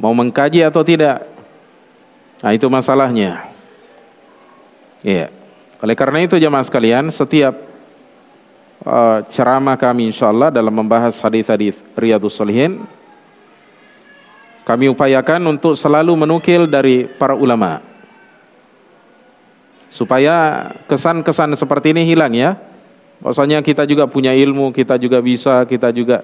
[0.03, 1.25] mau mengkaji atau tidak.
[2.43, 3.49] Nah, itu masalahnya.
[5.01, 5.33] Ya.
[5.81, 7.55] Oleh karena itu jemaah sekalian, setiap
[8.85, 12.85] uh, ceramah kami insyaallah dalam membahas hadis-hadis Riyadhus Shalihin
[14.67, 17.79] kami upayakan untuk selalu menukil dari para ulama
[19.97, 22.59] supaya kesan-kesan seperti ini hilang ya.
[23.23, 26.21] Bahwasanya kita juga punya ilmu, kita juga bisa, kita juga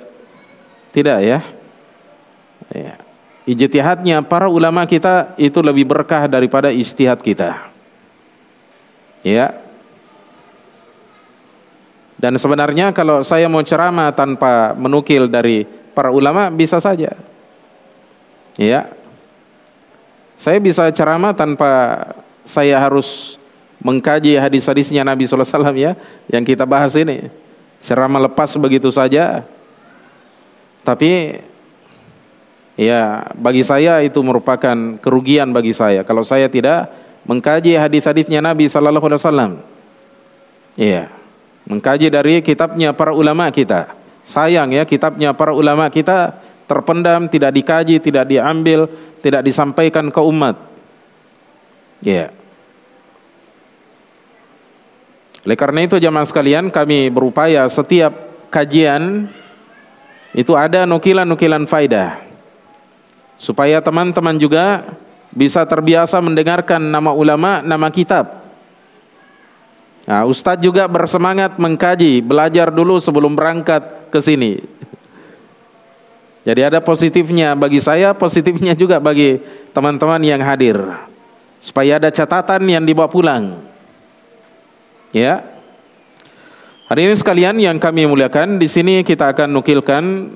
[0.93, 1.39] tidak ya.
[2.75, 2.95] Ya.
[3.49, 7.71] Ijtihadnya para ulama kita itu lebih berkah daripada istihad kita.
[9.25, 9.62] Ya.
[12.23, 17.19] Dan sebenarnya kalau saya mau ceramah tanpa menukil dari para ulama bisa saja.
[18.55, 18.87] Ya.
[20.39, 22.07] Saya bisa ceramah tanpa
[22.47, 23.39] saya harus
[23.83, 25.93] mengkaji hadis-hadisnya Nabi sallallahu alaihi wasallam ya
[26.31, 27.27] yang kita bahas ini.
[27.83, 29.43] Ceramah lepas begitu saja.
[30.87, 31.43] Tapi
[32.79, 36.87] ya bagi saya itu merupakan kerugian bagi saya kalau saya tidak
[37.27, 39.53] mengkaji hadis-hadisnya Nabi sallallahu alaihi wasallam.
[40.79, 41.22] Iya.
[41.67, 43.95] Mengkaji dari kitabnya para ulama kita.
[44.23, 46.35] Sayang ya kitabnya para ulama kita
[46.67, 48.87] terpendam, tidak dikaji, tidak diambil,
[49.23, 50.57] tidak disampaikan ke umat.
[52.03, 52.35] Iya.
[55.43, 58.15] Oleh karena itu jamaah sekalian kami berupaya setiap
[58.47, 59.27] kajian
[60.33, 62.23] itu ada nukilan-nukilan faidah.
[63.37, 64.87] Supaya teman-teman juga
[65.35, 68.42] bisa terbiasa mendengarkan nama ulama, nama kitab.
[70.03, 74.59] Nah, Ustadz juga bersemangat mengkaji, belajar dulu sebelum berangkat ke sini.
[76.43, 79.39] Jadi ada positifnya bagi saya, positifnya juga bagi
[79.71, 80.75] teman-teman yang hadir.
[81.63, 83.63] Supaya ada catatan yang dibawa pulang.
[85.15, 85.47] Ya.
[86.91, 90.35] Hari ini sekalian yang kami muliakan, di sini kita akan nukilkan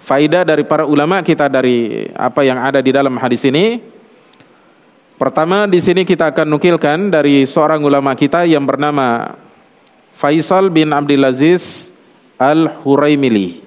[0.00, 3.99] faidah dari para ulama kita dari apa yang ada di dalam hadis ini.
[5.20, 9.36] Pertama di sini kita akan nukilkan dari seorang ulama kita yang bernama
[10.16, 11.92] Faisal bin Abdulaziz
[12.40, 13.60] Al-Huraimili.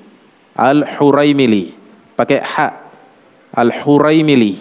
[0.57, 1.77] Al-Huraimili.
[2.17, 2.89] Pakai ha.
[3.53, 4.57] Al-Huraimili.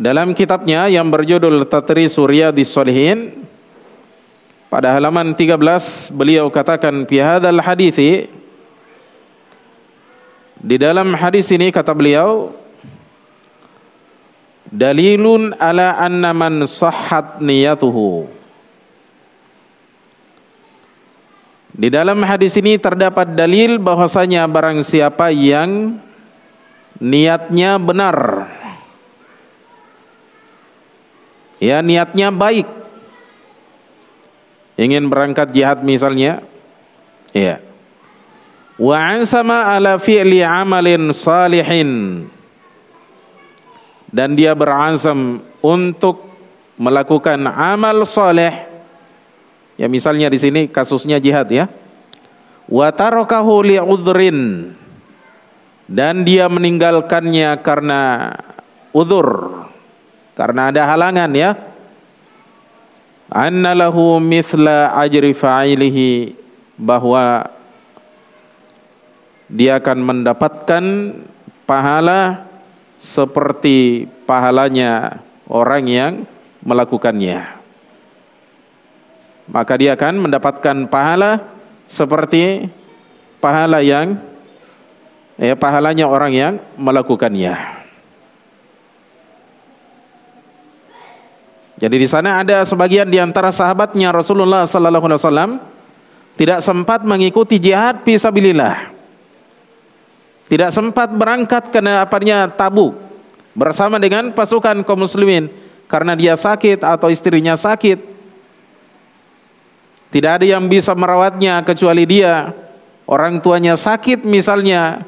[0.00, 3.44] Dalam kitabnya yang berjudul Tatri Surya di Solihin
[4.72, 5.60] pada halaman 13
[6.08, 8.32] beliau katakan fi hadzal hadithi
[10.56, 12.63] di dalam hadis ini kata beliau
[14.74, 18.26] dalilun ala anna man sahhat niyatuhu.
[21.74, 25.98] Di dalam hadis ini terdapat dalil bahwasanya barang siapa yang
[27.02, 28.46] niatnya benar
[31.58, 32.70] ya niatnya baik
[34.78, 36.46] ingin berangkat jihad misalnya
[37.34, 37.58] ya.
[38.78, 42.26] Wa ansama ala fi'li amalin salihin
[44.14, 46.22] dan dia beransam untuk
[46.78, 48.62] melakukan amal soleh
[49.74, 51.66] ya misalnya di sini kasusnya jihad ya.
[52.70, 54.70] Wa tarakahu li'udhrin
[55.90, 58.32] dan dia meninggalkannya karena
[58.94, 59.66] udzur
[60.38, 61.58] karena ada halangan ya.
[63.34, 63.74] Anna
[64.22, 66.38] mithla ajri fa'ilihi
[66.78, 67.50] bahwa
[69.50, 70.84] dia akan mendapatkan
[71.66, 72.46] pahala
[72.96, 75.20] seperti pahalanya
[75.50, 76.12] orang yang
[76.64, 77.44] melakukannya
[79.50, 81.44] maka dia akan mendapatkan pahala
[81.84, 82.72] seperti
[83.44, 84.16] pahala yang
[85.36, 87.84] ya pahalanya orang yang melakukannya
[91.74, 95.50] Jadi di sana ada sebagian di antara sahabatnya Rasulullah sallallahu alaihi wasallam
[96.38, 98.93] tidak sempat mengikuti jihad fisabilillah.
[100.44, 102.96] Tidak sempat berangkat ke apanya Tabuk
[103.56, 105.48] bersama dengan pasukan kaum muslimin
[105.88, 108.12] karena dia sakit atau istrinya sakit.
[110.12, 112.54] Tidak ada yang bisa merawatnya kecuali dia.
[113.04, 115.04] Orang tuanya sakit misalnya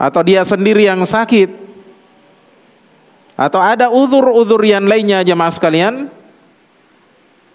[0.00, 1.52] atau dia sendiri yang sakit
[3.36, 6.08] atau ada uzur-uzur yang lainnya jemaah sekalian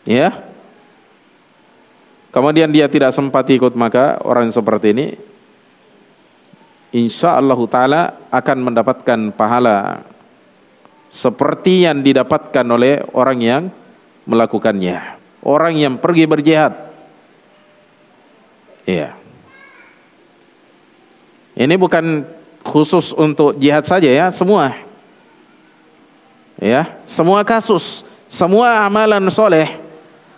[0.06, 0.30] ya
[2.30, 5.08] kemudian dia tidak sempat ikut maka orang seperti ini
[6.96, 10.08] insya Allah taala akan mendapatkan pahala
[11.12, 13.64] seperti yang didapatkan oleh orang yang
[14.24, 15.20] melakukannya.
[15.44, 16.74] Orang yang pergi berjihad.
[18.88, 19.14] Iya.
[21.56, 22.26] Ini bukan
[22.66, 24.74] khusus untuk jihad saja ya, semua.
[26.56, 29.76] Ya, semua kasus, semua amalan soleh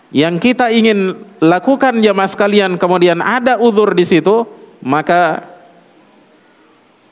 [0.09, 4.47] yang kita ingin lakukan jamaah sekalian kemudian ada uzur di situ,
[4.81, 5.43] maka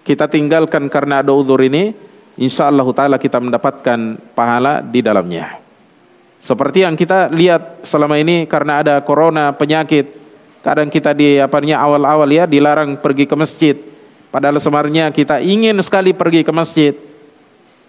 [0.06, 1.90] kita tinggalkan karena ada uzur ini,
[2.38, 5.58] insya Allah taala kita mendapatkan pahala di dalamnya.
[6.38, 10.14] Seperti yang kita lihat selama ini karena ada corona penyakit,
[10.62, 13.76] kadang kita di apanya awal-awal ya dilarang pergi ke masjid.
[14.30, 16.94] Padahal sebenarnya kita ingin sekali pergi ke masjid.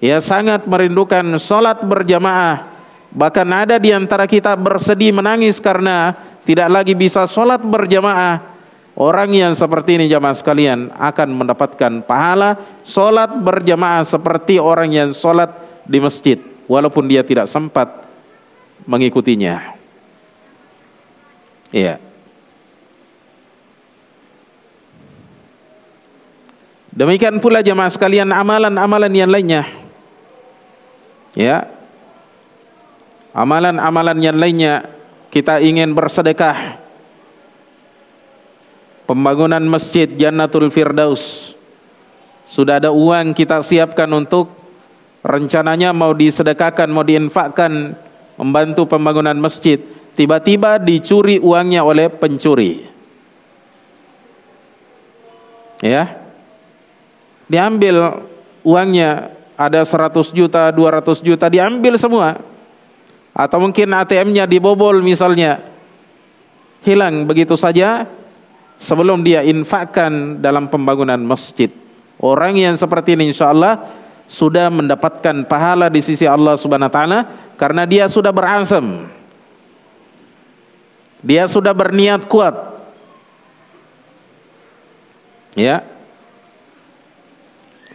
[0.01, 2.65] Ya sangat merindukan sholat berjamaah.
[3.13, 6.17] Bahkan ada di antara kita bersedih menangis karena
[6.49, 8.56] tidak lagi bisa sholat berjamaah.
[8.97, 15.53] Orang yang seperti ini jamaah sekalian akan mendapatkan pahala sholat berjamaah seperti orang yang sholat
[15.85, 16.41] di masjid.
[16.65, 18.09] Walaupun dia tidak sempat
[18.89, 19.77] mengikutinya.
[21.71, 22.01] Iya.
[26.97, 29.69] Demikian pula jemaah sekalian amalan-amalan yang lainnya.
[31.37, 31.69] Ya.
[33.37, 34.89] Amalan-amalan yang lainnya
[35.29, 36.76] kita ingin bersedekah.
[39.07, 41.55] Pembangunan masjid Jannatul Firdaus.
[42.43, 44.51] Sudah ada uang kita siapkan untuk
[45.23, 47.95] rencananya mau disedekahkan, mau diinfakkan
[48.39, 49.79] membantu pembangunan masjid,
[50.19, 52.87] tiba-tiba dicuri uangnya oleh pencuri.
[55.83, 56.19] Ya.
[57.47, 58.27] Diambil
[58.67, 62.43] uangnya ada 100 juta, 200 juta diambil semua.
[63.31, 65.63] Atau mungkin ATM-nya dibobol misalnya.
[66.83, 68.07] Hilang begitu saja
[68.77, 71.73] sebelum dia infakkan dalam pembangunan masjid.
[72.17, 73.85] Orang yang seperti ini insya Allah
[74.27, 77.19] sudah mendapatkan pahala di sisi Allah Subhanahu wa taala
[77.61, 79.09] karena dia sudah berazam.
[81.21, 82.55] Dia sudah berniat kuat.
[85.57, 85.83] Ya.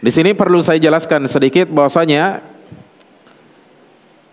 [0.02, 2.42] Di sini perlu saya jelaskan sedikit bahwasanya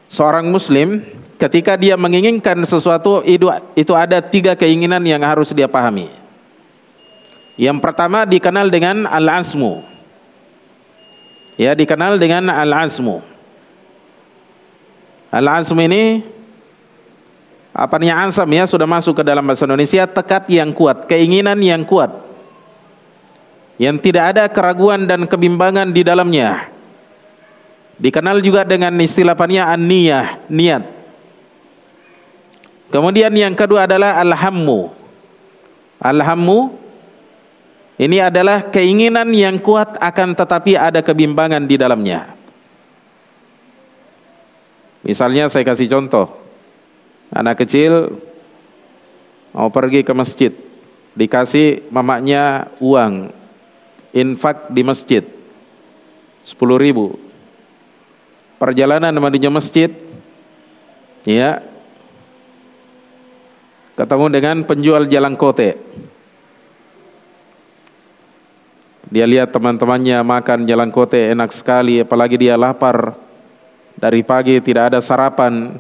[0.10, 1.06] seorang muslim
[1.38, 3.22] ketika dia menginginkan sesuatu
[3.78, 6.19] itu ada tiga keinginan yang harus dia pahami.
[7.60, 9.84] Yang pertama dikenal dengan al-azmu.
[11.60, 13.20] Ya, dikenal dengan al-azmu.
[15.28, 16.24] Al-azm ini
[17.76, 21.84] apa nih azam ya sudah masuk ke dalam bahasa Indonesia tekad yang kuat, keinginan yang
[21.84, 22.16] kuat.
[23.76, 26.72] Yang tidak ada keraguan dan kebimbangan di dalamnya.
[28.00, 30.84] Dikenal juga dengan istilah an-niyah, niat.
[32.88, 34.96] Kemudian yang kedua adalah al-hammu.
[36.00, 36.89] Al-hammu
[38.00, 42.32] ini adalah keinginan yang kuat akan tetapi ada kebimbangan di dalamnya.
[45.04, 46.32] Misalnya saya kasih contoh.
[47.36, 48.16] Anak kecil
[49.52, 50.56] mau pergi ke masjid,
[51.12, 53.36] dikasih mamanya uang
[54.16, 55.24] infak di masjid
[56.48, 57.20] 10 ribu.
[58.60, 59.92] Perjalanan menuju masjid,
[61.28, 61.64] ya,
[64.00, 65.76] ketemu dengan penjual jalan kote.
[69.08, 73.16] Dia lihat teman-temannya makan jalan kote enak sekali, apalagi dia lapar
[73.96, 75.80] dari pagi tidak ada sarapan.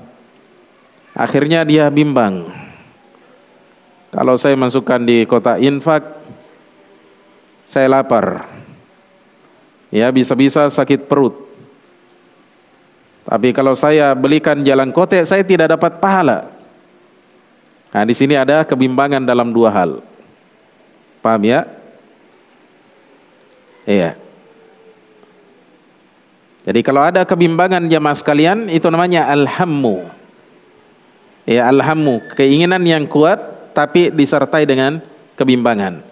[1.11, 2.47] Akhirnya dia bimbang.
[4.09, 6.01] Kalau saya masukkan di kota infak,
[7.67, 8.47] saya lapar.
[9.91, 11.49] Ya bisa-bisa sakit perut.
[13.29, 16.49] Tapi kalau saya belikan jalan kote, saya tidak dapat pahala.
[17.93, 20.01] Nah, di sini ada kebimbangan dalam dua hal.
[21.21, 21.78] Paham ya?
[23.89, 24.13] Iya.
[26.69, 30.05] Jadi kalau ada kebimbangan jamaah sekalian itu namanya alhammu.
[31.49, 35.01] Ya alhammu, keinginan yang kuat tapi disertai dengan
[35.33, 36.05] kebimbangan.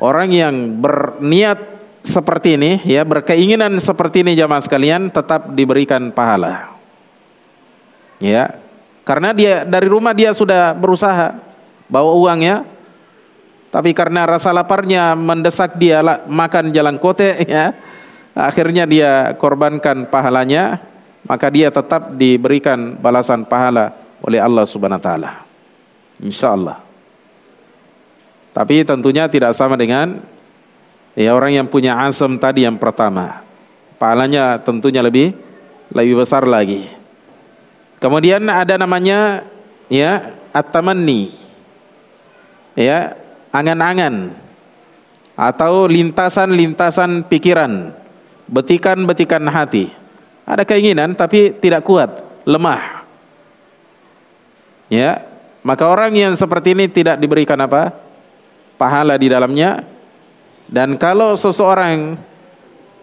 [0.00, 1.60] Orang yang berniat
[2.00, 6.72] seperti ini ya berkeinginan seperti ini jamaah sekalian tetap diberikan pahala.
[8.16, 8.56] Ya.
[9.04, 11.36] Karena dia dari rumah dia sudah berusaha
[11.92, 12.64] bawa uangnya
[13.68, 17.76] tapi karena rasa laparnya mendesak dia makan jalan kote ya
[18.38, 20.78] akhirnya dia korbankan pahalanya,
[21.26, 23.90] maka dia tetap diberikan balasan pahala
[24.22, 25.30] oleh Allah Subhanahu wa taala.
[26.22, 26.78] Insyaallah.
[28.54, 30.22] Tapi tentunya tidak sama dengan
[31.18, 33.42] ya orang yang punya asam tadi yang pertama.
[33.98, 35.34] Pahalanya tentunya lebih
[35.90, 36.86] lebih besar lagi.
[37.98, 39.42] Kemudian ada namanya
[39.90, 41.34] ya at-tamanni.
[42.78, 43.18] Ya,
[43.54, 44.46] angan-angan.
[45.38, 47.94] atau lintasan-lintasan pikiran,
[48.50, 49.86] betikan-betikan hati.
[50.42, 52.10] Ada keinginan tapi tidak kuat,
[52.42, 53.06] lemah.
[54.90, 55.22] Ya,
[55.62, 57.94] maka orang yang seperti ini tidak diberikan apa?
[58.74, 59.86] Pahala di dalamnya.
[60.66, 62.18] Dan kalau seseorang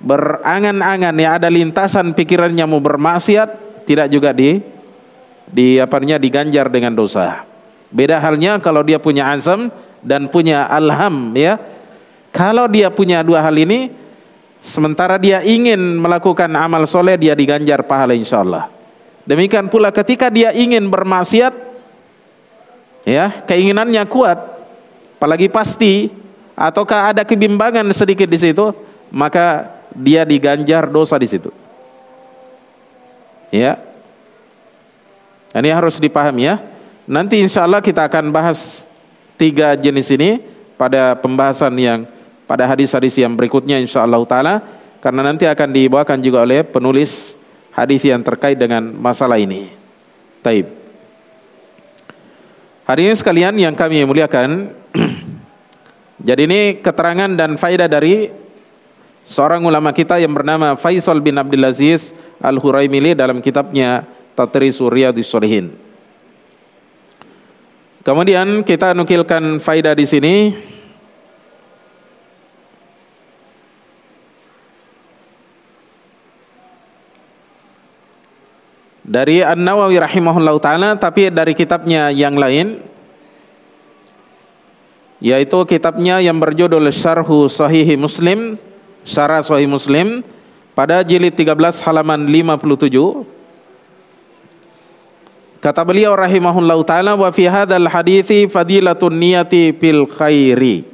[0.04, 4.60] berangan-angan ya ada lintasan pikirannya mau bermaksiat, tidak juga di
[5.48, 7.48] di apanya diganjar dengan dosa.
[7.94, 9.72] Beda halnya kalau dia punya azam
[10.06, 11.58] dan punya alham ya.
[12.30, 13.90] Kalau dia punya dua hal ini
[14.62, 18.70] sementara dia ingin melakukan amal soleh dia diganjar pahala insyaallah.
[19.26, 21.54] Demikian pula ketika dia ingin bermaksiat
[23.10, 24.38] ya, keinginannya kuat
[25.18, 26.14] apalagi pasti
[26.54, 28.70] ataukah ada kebimbangan sedikit di situ,
[29.10, 31.50] maka dia diganjar dosa di situ.
[33.50, 33.82] Ya.
[35.56, 36.60] Ini harus dipahami ya.
[37.08, 38.84] Nanti insya Allah kita akan bahas
[39.36, 40.40] tiga jenis ini
[40.76, 42.00] pada pembahasan yang
[42.46, 44.56] pada hadis-hadis yang berikutnya insya Allah taala
[45.02, 47.38] karena nanti akan dibawakan juga oleh penulis
[47.76, 49.70] hadis yang terkait dengan masalah ini.
[50.42, 50.66] Taib.
[52.86, 54.70] Hari ini sekalian yang kami muliakan,
[56.28, 58.30] jadi ini keterangan dan faedah dari
[59.26, 64.06] seorang ulama kita yang bernama Faisal bin Abdul Aziz Al-Huraimili dalam kitabnya
[64.38, 65.85] Tatris Riyadhis Shalihin.
[68.06, 70.36] Kemudian kita nukilkan faidah di sini.
[79.02, 82.82] Dari An-Nawawi rahimahullah taala tapi dari kitabnya yang lain
[85.22, 88.58] yaitu kitabnya yang berjudul Syarhu Sahih Muslim
[89.06, 90.26] Syarah Sahih Muslim
[90.74, 92.90] pada jilid 13 halaman 57
[95.66, 100.86] Kata beliau rahimahullahu taala wa fi hadzal hadithi fadilatun niyati fil khairi.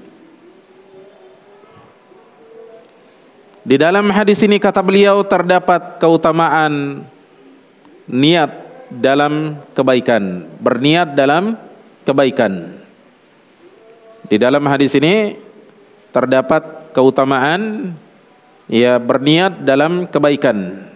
[3.67, 7.03] Di dalam hadis ini kata beliau terdapat keutamaan
[8.07, 8.47] niat
[8.87, 11.59] dalam kebaikan, berniat dalam
[12.07, 12.71] kebaikan.
[14.31, 15.35] Di dalam hadis ini
[16.15, 17.91] terdapat keutamaan
[18.71, 20.87] ya berniat dalam kebaikan.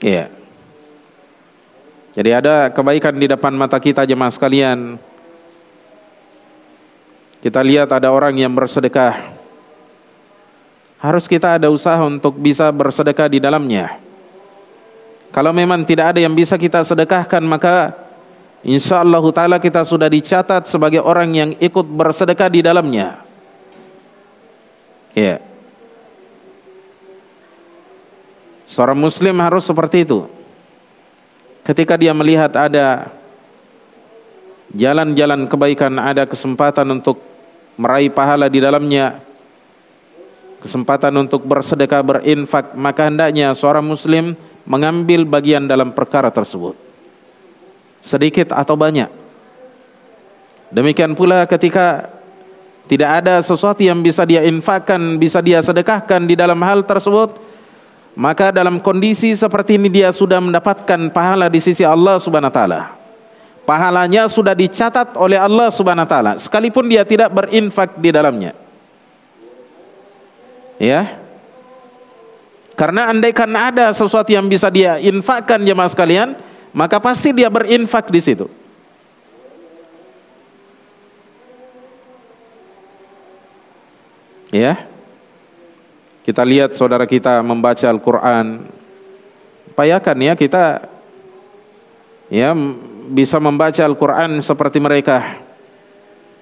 [0.00, 0.32] Ya.
[0.32, 0.39] Yeah.
[2.10, 4.98] Jadi ada kebaikan di depan mata kita jemaah sekalian.
[7.38, 9.38] Kita lihat ada orang yang bersedekah.
[11.00, 13.96] Harus kita ada usaha untuk bisa bersedekah di dalamnya.
[15.30, 17.94] Kalau memang tidak ada yang bisa kita sedekahkan maka
[18.66, 23.22] insya Allah taala kita sudah dicatat sebagai orang yang ikut bersedekah di dalamnya.
[25.14, 25.38] Ya.
[28.66, 30.39] Seorang muslim harus seperti itu
[31.64, 33.10] ketika dia melihat ada
[34.74, 37.18] jalan-jalan kebaikan, ada kesempatan untuk
[37.80, 39.18] meraih pahala di dalamnya,
[40.62, 44.36] kesempatan untuk bersedekah, berinfak, maka hendaknya seorang muslim
[44.68, 46.76] mengambil bagian dalam perkara tersebut.
[48.00, 49.08] Sedikit atau banyak.
[50.70, 52.06] Demikian pula ketika
[52.86, 57.49] tidak ada sesuatu yang bisa dia infakkan, bisa dia sedekahkan di dalam hal tersebut,
[58.18, 62.80] maka dalam kondisi seperti ini dia sudah mendapatkan pahala di sisi Allah Subhanahu wa taala.
[63.62, 68.52] Pahalanya sudah dicatat oleh Allah Subhanahu wa taala sekalipun dia tidak berinfak di dalamnya.
[70.80, 71.20] Ya.
[72.74, 76.32] Karena andaikan ada sesuatu yang bisa dia infakkan jemaah sekalian,
[76.72, 78.48] maka pasti dia berinfak di situ.
[84.50, 84.89] Ya.
[86.20, 88.68] Kita lihat saudara kita membaca Al-Quran.
[89.72, 90.84] Payakan ya kita
[92.28, 92.52] ya
[93.10, 95.40] bisa membaca Al-Quran seperti mereka.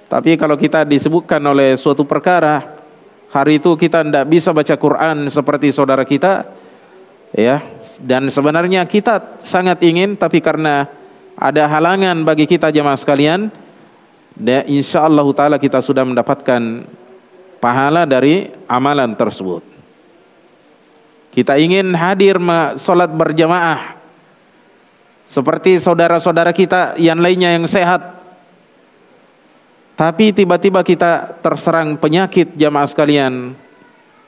[0.08, 2.80] Tapi kalau kita disebutkan oleh suatu perkara,
[3.28, 6.48] hari itu kita tidak bisa baca Quran seperti saudara kita,
[7.36, 7.60] ya.
[8.00, 10.88] Dan sebenarnya kita sangat ingin, tapi karena
[11.36, 13.52] ada halangan bagi kita jemaah sekalian,
[14.32, 16.88] dan insya Allah Taala kita sudah mendapatkan
[17.58, 19.62] pahala dari amalan tersebut.
[21.34, 22.40] Kita ingin hadir
[22.80, 23.94] sholat berjamaah
[25.28, 28.16] seperti saudara-saudara kita yang lainnya yang sehat.
[29.98, 33.54] Tapi tiba-tiba kita terserang penyakit jamaah sekalian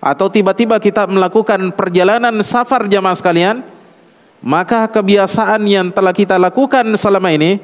[0.01, 3.61] atau tiba-tiba kita melakukan perjalanan safar jamaah sekalian,
[4.41, 7.61] maka kebiasaan yang telah kita lakukan selama ini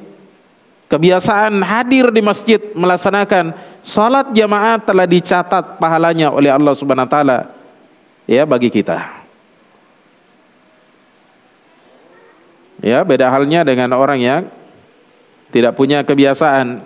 [0.86, 3.56] kebiasaan hadir di masjid melaksanakan
[3.86, 7.38] salat jamaah telah dicatat pahalanya oleh Allah Subhanahu wa taala
[8.26, 9.22] ya bagi kita.
[12.82, 14.42] Ya, beda halnya dengan orang yang
[15.48, 16.84] tidak punya kebiasaan.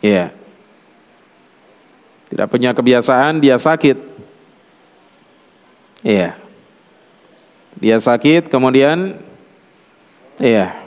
[0.00, 0.32] Ya.
[2.32, 4.00] Tidak punya kebiasaan, dia sakit.
[6.00, 6.40] Iya.
[7.76, 9.20] Dia sakit, kemudian
[10.40, 10.79] iya.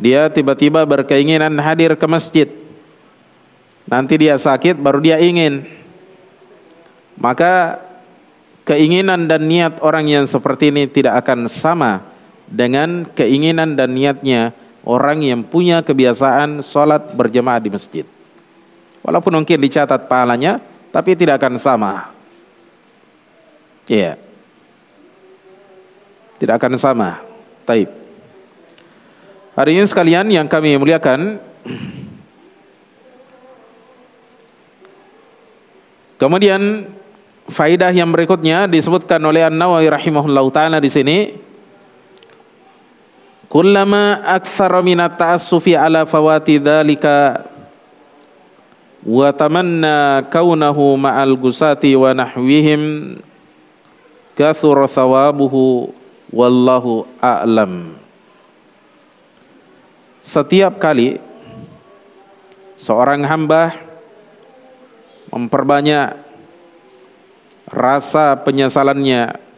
[0.00, 2.48] Dia tiba-tiba berkeinginan hadir ke masjid.
[3.84, 5.68] Nanti dia sakit baru dia ingin.
[7.20, 7.84] Maka
[8.64, 12.00] keinginan dan niat orang yang seperti ini tidak akan sama
[12.48, 14.56] dengan keinginan dan niatnya
[14.88, 18.08] orang yang punya kebiasaan sholat berjemaah di masjid.
[19.04, 22.08] Walaupun mungkin dicatat pahalanya, tapi tidak akan sama.
[23.84, 24.16] Iya.
[24.16, 24.28] Yeah.
[26.40, 27.20] Tidak akan sama.
[27.68, 27.99] Taib.
[29.60, 31.36] Hari ini sekalian yang kami muliakan,
[36.16, 36.88] kemudian
[37.44, 41.36] faidah yang berikutnya disebutkan oleh An-Nawawi rahimahullah taala di sini.
[43.52, 47.44] Kullama aktsara minat ta'assufi ala fawati dzalika
[49.04, 53.20] wa tamanna kaunahu ma'al gusati wa nahwihim
[54.32, 55.92] kathura thawabuhu
[56.32, 57.99] wallahu a'lam
[60.20, 61.16] setiap kali
[62.76, 63.76] seorang hamba
[65.32, 66.16] memperbanyak
[67.70, 69.50] rasa penyesalannya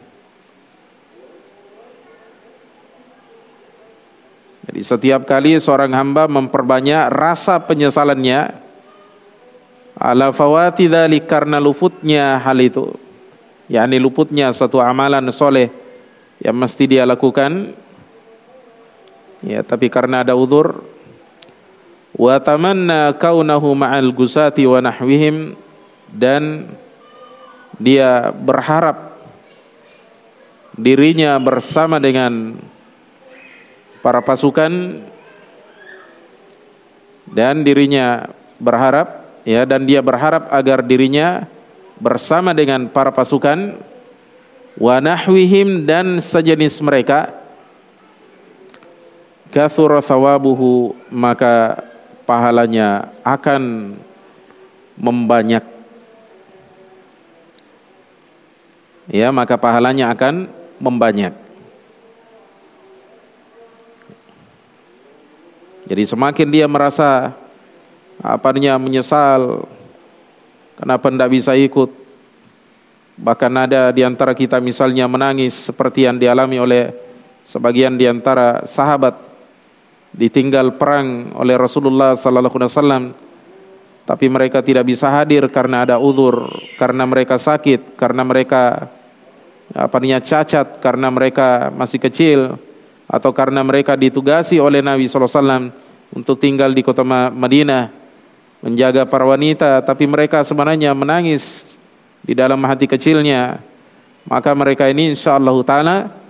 [4.73, 8.57] Jadi setiap kali seorang hamba memperbanyak rasa penyesalannya
[9.99, 12.89] ala fawati dzalik karena luputnya hal itu
[13.69, 15.69] yakni luputnya suatu amalan soleh
[16.41, 17.77] yang mesti dia lakukan
[19.43, 20.81] ya tapi karena ada uzur
[22.15, 25.59] wa tamanna kaunahu ma'al gusati wa nahwihim
[26.07, 26.71] dan
[27.75, 29.19] dia berharap
[30.77, 32.57] dirinya bersama dengan
[33.99, 35.03] para pasukan
[37.29, 38.29] dan dirinya
[38.61, 41.49] berharap ya dan dia berharap agar dirinya
[41.99, 43.77] bersama dengan para pasukan
[44.77, 47.42] wa nahwihim dan sejenis mereka
[49.53, 51.85] kathura thawabuhu maka
[52.25, 53.93] pahalanya akan
[54.97, 55.61] membanyak.
[59.13, 60.49] Ya maka pahalanya akan
[60.81, 61.37] membanyak.
[65.83, 67.35] Jadi semakin dia merasa
[68.23, 69.67] apa namanya menyesal
[70.79, 71.91] kenapa tidak bisa ikut?
[73.19, 76.83] Bahkan ada di antara kita misalnya menangis seperti yang dialami oleh
[77.43, 79.32] sebagian di antara sahabat
[80.13, 83.03] ditinggal perang oleh Rasulullah sallallahu alaihi wasallam
[84.03, 86.47] tapi mereka tidak bisa hadir karena ada uzur
[86.77, 88.93] karena mereka sakit karena mereka
[89.73, 92.61] apa cacat karena mereka masih kecil
[93.09, 95.73] atau karena mereka ditugasi oleh Nabi SAW
[96.13, 97.01] untuk tinggal di kota
[97.33, 97.89] Madinah
[98.63, 101.75] menjaga para wanita tapi mereka sebenarnya menangis
[102.23, 103.59] di dalam hati kecilnya.
[104.23, 106.22] Maka mereka ini insyaallah taala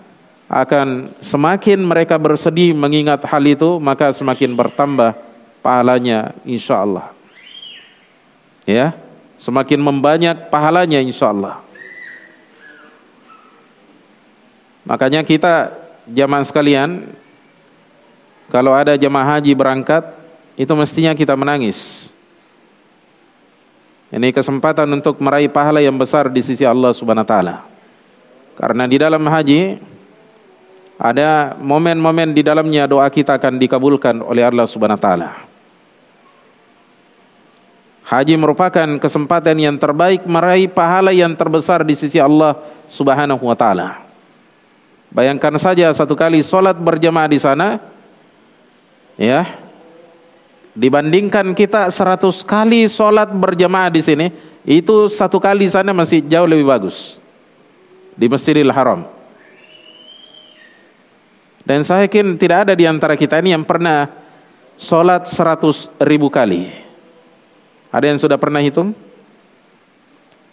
[0.53, 5.17] akan semakin mereka bersedih mengingat hal itu maka semakin bertambah
[5.65, 7.09] pahalanya insyaallah
[8.69, 8.93] ya
[9.41, 11.57] semakin membanyak pahalanya insyaallah
[14.85, 17.07] makanya kita jamaah sekalian,
[18.51, 20.03] kalau ada jamaah haji berangkat,
[20.59, 22.11] itu mestinya kita menangis.
[24.13, 27.55] Ini kesempatan untuk meraih pahala yang besar di sisi Allah Subhanahu wa taala.
[28.53, 29.81] Karena di dalam haji
[31.03, 35.29] ada momen-momen di dalamnya doa kita akan dikabulkan oleh Allah Subhanahu wa taala.
[38.07, 42.55] Haji merupakan kesempatan yang terbaik meraih pahala yang terbesar di sisi Allah
[42.87, 43.99] Subhanahu wa taala.
[45.11, 47.83] Bayangkan saja satu kali sholat berjamaah di sana,
[49.19, 49.43] ya,
[50.71, 54.31] dibandingkan kita seratus kali sholat berjamaah di sini,
[54.63, 57.19] itu satu kali sana masih jauh lebih bagus
[58.15, 59.22] di Masjidil Haram.
[61.63, 64.11] Dan saya yakin tidak ada di antara kita ini yang pernah
[64.75, 66.67] sholat seratus ribu kali.
[67.87, 68.91] Ada yang sudah pernah hitung?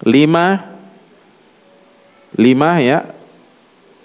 [0.07, 0.71] Lima,
[2.39, 3.11] lima ya,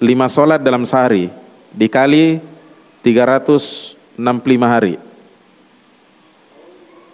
[0.02, 1.30] lima solat dalam sehari
[1.72, 2.42] dikali
[3.06, 3.96] 365
[4.66, 4.96] hari.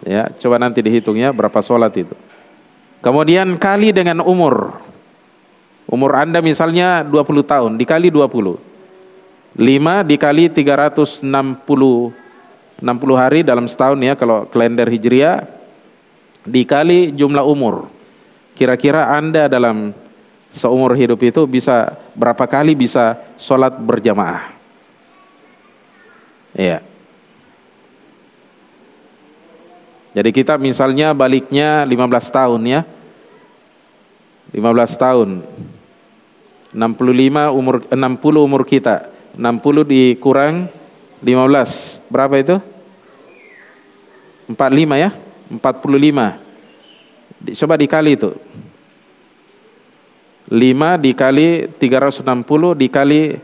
[0.02, 2.16] Ya, coba nanti dihitungnya berapa solat itu.
[3.04, 4.82] Kemudian kali dengan umur.
[5.86, 8.71] Umur Anda misalnya 20 tahun, dikali 20.
[9.58, 11.28] 5 dikali 360
[12.82, 15.46] 60 hari dalam setahun ya kalau kalender Hijriah
[16.48, 17.92] dikali jumlah umur.
[18.58, 19.94] Kira-kira Anda dalam
[20.50, 24.50] seumur hidup itu bisa berapa kali bisa sholat berjamaah.
[26.58, 26.84] Iya.
[30.12, 32.82] Jadi kita misalnya baliknya 15 tahun ya.
[34.52, 34.60] 15
[35.00, 35.30] tahun.
[36.76, 39.11] 65 umur 60 umur kita.
[39.38, 40.68] 60 dikurang
[41.24, 42.04] 15.
[42.12, 42.58] Berapa itu?
[44.50, 45.16] 45 ya?
[45.52, 46.40] 45.
[47.56, 48.36] Coba dikali itu.
[50.52, 53.40] 5 dikali 360 dikali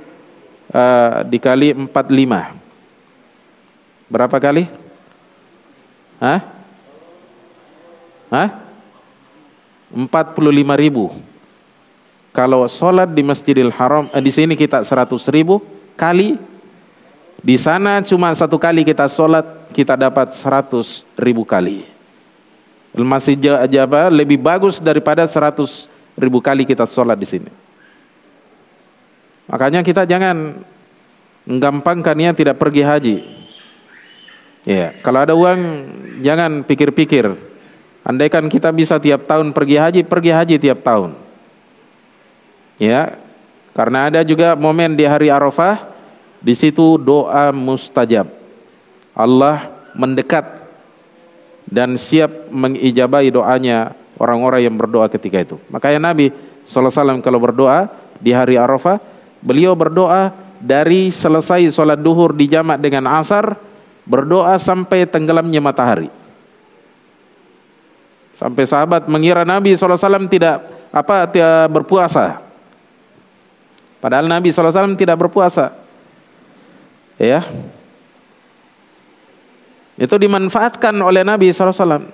[0.76, 2.52] uh, dikali 45.
[4.12, 4.68] Berapa kali?
[6.20, 6.42] Hah?
[8.28, 8.50] Hah?
[9.96, 10.36] 45
[10.76, 11.16] ribu.
[12.36, 15.64] Kalau sholat di Masjidil Haram, eh, di sini kita 100 ribu
[15.98, 16.38] kali.
[17.42, 21.90] Di sana cuma satu kali kita sholat, kita dapat 100 ribu kali.
[22.98, 23.38] Masih
[23.70, 27.50] Jabal lebih bagus daripada 100 ribu kali kita sholat di sini.
[29.50, 30.62] Makanya kita jangan
[31.50, 33.18] menggampangkannya tidak pergi haji.
[34.68, 35.62] Ya, kalau ada uang
[36.20, 37.48] jangan pikir-pikir
[38.08, 41.12] Andaikan kita bisa tiap tahun pergi haji, pergi haji tiap tahun.
[42.80, 43.20] Ya,
[43.78, 45.86] karena ada juga momen di hari Arafah,
[46.42, 48.26] di situ doa mustajab.
[49.14, 50.66] Allah mendekat
[51.70, 55.56] dan siap mengijabai doanya orang-orang yang berdoa ketika itu.
[55.70, 56.34] Makanya Nabi
[56.66, 57.86] SAW kalau berdoa
[58.18, 58.98] di hari Arafah,
[59.46, 63.62] beliau berdoa dari selesai sholat duhur di jamak dengan asar,
[64.10, 66.10] berdoa sampai tenggelamnya matahari.
[68.34, 72.47] Sampai sahabat mengira Nabi SAW tidak apa tidak berpuasa.
[73.98, 75.74] Padahal Nabi SAW tidak berpuasa.
[77.18, 77.42] Ya.
[79.98, 82.06] Itu dimanfaatkan oleh Nabi SAW.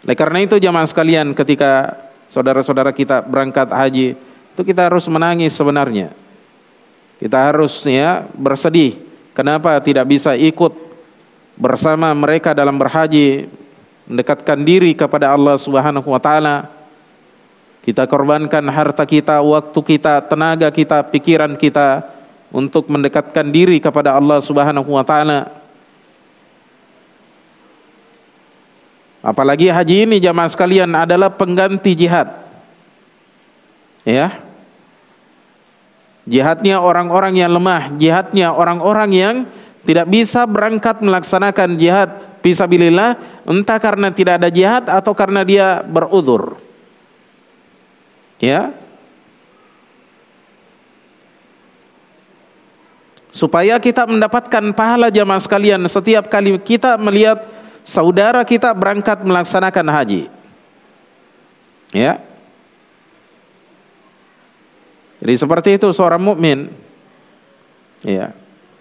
[0.00, 1.98] Oleh karena itu jamaah sekalian ketika
[2.30, 4.14] saudara-saudara kita berangkat haji
[4.54, 6.14] itu kita harus menangis sebenarnya.
[7.18, 8.96] Kita harus ya bersedih.
[9.34, 10.72] Kenapa tidak bisa ikut
[11.60, 13.50] bersama mereka dalam berhaji
[14.08, 16.79] mendekatkan diri kepada Allah Subhanahu wa taala.
[17.80, 22.04] Kita korbankan harta kita, waktu kita, tenaga kita, pikiran kita
[22.52, 25.48] untuk mendekatkan diri kepada Allah Subhanahu wa taala.
[29.20, 32.28] Apalagi haji ini jamaah sekalian adalah pengganti jihad.
[34.04, 34.40] Ya.
[36.28, 39.36] Jihadnya orang-orang yang lemah, jihadnya orang-orang yang
[39.84, 46.56] tidak bisa berangkat melaksanakan jihad Fisabilillah entah karena tidak ada jihad atau karena dia beruzur.
[48.40, 48.72] Ya.
[53.30, 57.46] Supaya kita mendapatkan pahala jamaah sekalian setiap kali kita melihat
[57.86, 60.22] saudara kita berangkat melaksanakan haji.
[61.94, 62.18] Ya.
[65.20, 66.72] Jadi seperti itu seorang mukmin.
[68.00, 68.32] Ya.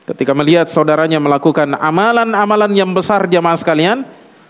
[0.07, 4.07] Ketika melihat saudaranya melakukan amalan-amalan yang besar jamaah sekalian,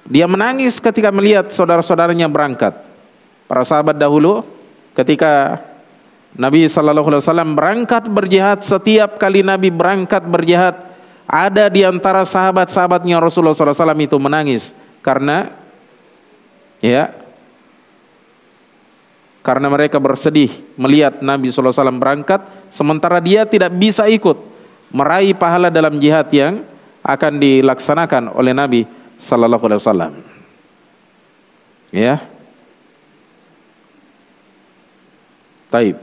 [0.07, 2.77] dia menangis ketika melihat saudara-saudaranya berangkat.
[3.49, 4.45] Para sahabat dahulu
[4.99, 5.63] ketika
[6.35, 10.75] Nabi sallallahu alaihi wasallam berangkat berjihad, setiap kali Nabi berangkat berjihad,
[11.23, 14.73] ada di antara sahabat-sahabatnya Rasulullah SAW itu menangis
[15.05, 15.53] karena
[16.81, 17.13] ya
[19.45, 24.41] karena mereka bersedih melihat Nabi SAW berangkat sementara dia tidak bisa ikut
[24.89, 26.65] meraih pahala dalam jihad yang
[27.05, 28.81] akan dilaksanakan oleh Nabi
[29.21, 30.11] sallallahu alaihi wasallam.
[31.93, 32.38] Ya.
[35.69, 36.01] Taib.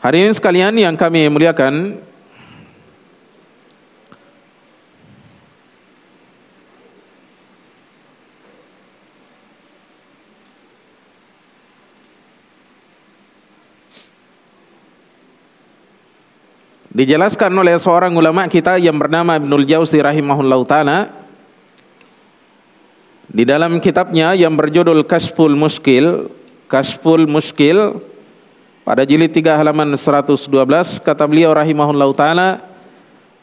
[0.00, 2.00] Hari ini sekalian yang kami muliakan
[16.98, 20.98] Dijelaskan oleh seorang ulama kita yang bernama Ibnul Jauzi rahimahullah taala
[23.30, 26.26] di dalam kitabnya yang berjudul Kasful Muskil,
[26.68, 27.96] Kasful Muskil
[28.84, 30.36] pada jilid 3 halaman 112
[31.00, 32.48] kata beliau rahimahullah taala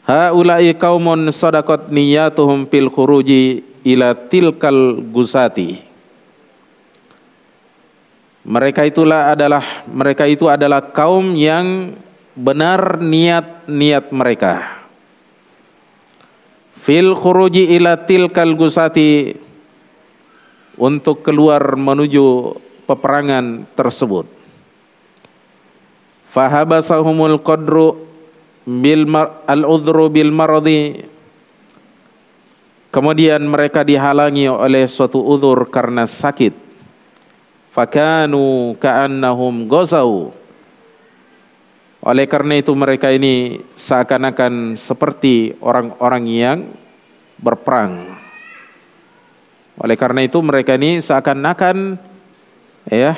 [0.06, 5.82] Haulai kaumun sadaqat niyatuhum fil khuruji ila tilkal gusati.
[8.46, 11.98] Mereka itulah adalah mereka itu adalah kaum yang
[12.38, 14.86] benar niat-niat mereka.
[16.78, 19.34] Fil khuruji ila tilkal gusati
[20.78, 22.54] untuk keluar menuju
[22.86, 24.30] peperangan tersebut.
[26.30, 28.06] Fahabasahumul qadru
[28.66, 29.04] bil
[29.46, 31.06] al-udhru bil maradi
[32.94, 36.56] Kemudian mereka dihalangi oleh suatu uzur karena sakit.
[37.68, 40.32] Fakanu ka'annahum gozau
[42.06, 46.58] oleh karena itu mereka ini seakan-akan seperti orang-orang yang
[47.34, 48.14] berperang.
[49.82, 51.98] Oleh karena itu mereka ini seakan-akan
[52.90, 53.14] ya.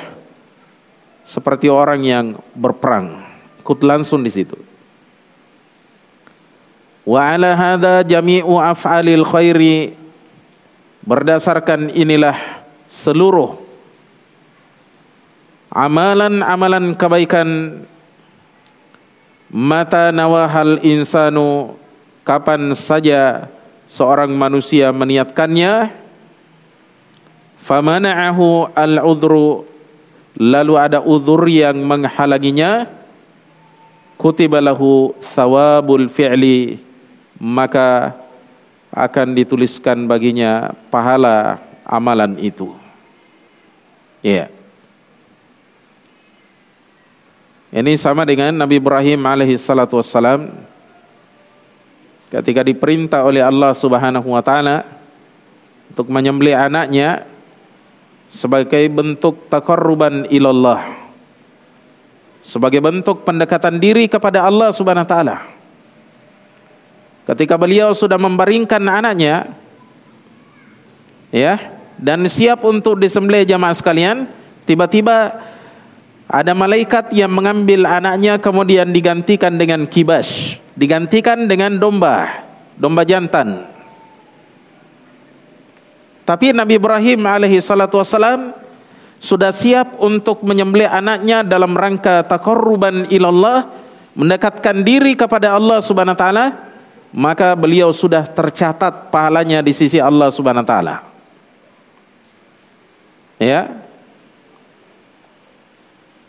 [1.25, 2.25] Seperti orang yang
[2.57, 3.21] berperang,
[3.61, 4.57] ikut langsung di situ.
[7.05, 9.93] Wa ala hadza jami'u af'alil khairi.
[11.05, 12.37] Berdasarkan inilah
[12.85, 13.57] seluruh
[15.73, 17.81] amalan-amalan kebaikan.
[19.49, 21.77] Mata nawahal insanu.
[22.21, 23.49] Kapan saja
[23.89, 25.89] seorang manusia meniatkannya
[27.69, 29.69] famana'ahu al-udhru.
[30.41, 32.89] Lalu ada uzur yang menghalanginya.
[34.17, 36.81] Kutiba lahu thawabul fi'li.
[37.37, 38.17] Maka
[38.89, 42.73] akan dituliskan baginya pahala amalan itu.
[44.25, 44.49] Ya.
[44.49, 44.49] Yeah.
[47.69, 50.51] ini sama dengan Nabi Ibrahim alaihi salatu wassalam.
[52.27, 54.83] Ketika diperintah oleh Allah Subhanahu wa taala
[55.89, 57.28] untuk menyembelih anaknya
[58.29, 60.85] sebagai bentuk takarruban ilallah.
[62.45, 65.37] Sebagai bentuk pendekatan diri kepada Allah Subhanahu wa taala.
[67.29, 69.53] Ketika beliau sudah membaringkan anaknya
[71.29, 71.61] ya
[72.01, 74.25] dan siap untuk disembelih jamaah sekalian
[74.65, 75.37] tiba-tiba
[76.29, 82.45] ada malaikat yang mengambil anaknya kemudian digantikan dengan kibas digantikan dengan domba
[82.77, 83.61] domba jantan
[86.29, 88.53] tapi Nabi Ibrahim alaihi salatu wasalam
[89.17, 93.65] sudah siap untuk menyembelih anaknya dalam rangka takarruban ilallah,
[94.13, 96.45] mendekatkan diri kepada Allah Subhanahu wa taala,
[97.09, 100.95] maka beliau sudah tercatat pahalanya di sisi Allah Subhanahu wa taala.
[103.41, 103.73] Ya.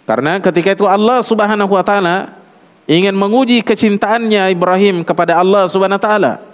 [0.09, 2.40] Karena ketika itu Allah Subhanahu wa taala
[2.89, 6.49] ingin menguji kecintaannya Ibrahim kepada Allah Subhanahu wa taala.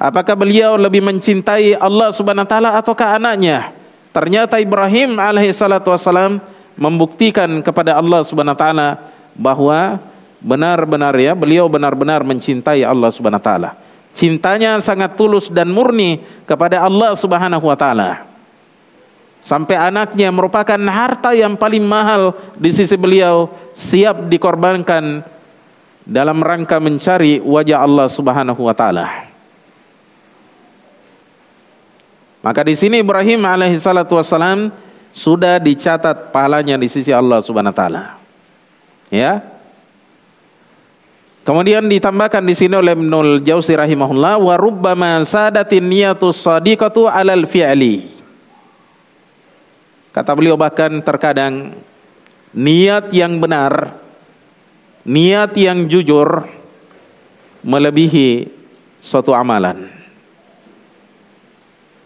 [0.00, 3.68] Apakah beliau lebih mencintai Allah Subhanahu wa taala ataukah anaknya?
[4.16, 6.40] Ternyata Ibrahim alaihi salatu wasalam
[6.72, 8.88] membuktikan kepada Allah Subhanahu wa taala
[9.36, 10.00] bahwa
[10.40, 13.70] benar-benar ya beliau benar-benar mencintai Allah Subhanahu wa taala.
[14.16, 18.24] Cintanya sangat tulus dan murni kepada Allah Subhanahu wa taala.
[19.44, 25.20] Sampai anaknya merupakan harta yang paling mahal di sisi beliau siap dikorbankan
[26.08, 29.29] dalam rangka mencari wajah Allah Subhanahu wa taala.
[32.40, 34.72] Maka di sini Ibrahim alaihi salatu wassalam
[35.12, 38.02] sudah dicatat pahalanya di sisi Allah Subhanahu wa taala.
[39.12, 39.44] Ya.
[41.44, 48.08] Kemudian ditambahkan di sini oleh Ibnul Jauzi rahimahullah wa rubbama sadatin niyatus sadiqatu alal fi'li.
[50.10, 51.76] Kata beliau bahkan terkadang
[52.56, 53.94] niat yang benar,
[55.04, 56.48] niat yang jujur
[57.60, 58.48] melebihi
[59.00, 59.99] suatu amalan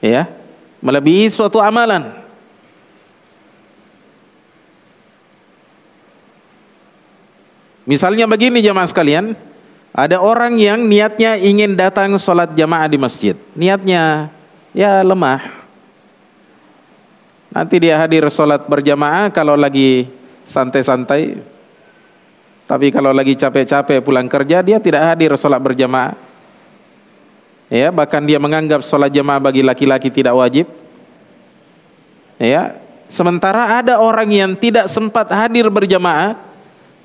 [0.04, 0.28] ya.
[0.84, 2.12] Melebihi suatu amalan.
[7.88, 9.32] Misalnya begini jamaah sekalian.
[9.94, 13.38] Ada orang yang niatnya ingin datang sholat jamaah di masjid.
[13.54, 14.28] Niatnya
[14.74, 15.40] ya lemah.
[17.54, 20.10] Nanti dia hadir sholat berjamaah kalau lagi
[20.42, 21.38] santai-santai.
[22.66, 26.33] Tapi kalau lagi capek-capek pulang kerja dia tidak hadir sholat berjamaah
[27.72, 30.66] ya bahkan dia menganggap sholat jamaah bagi laki-laki tidak wajib.
[32.40, 32.76] Ya
[33.08, 36.34] sementara ada orang yang tidak sempat hadir berjamaah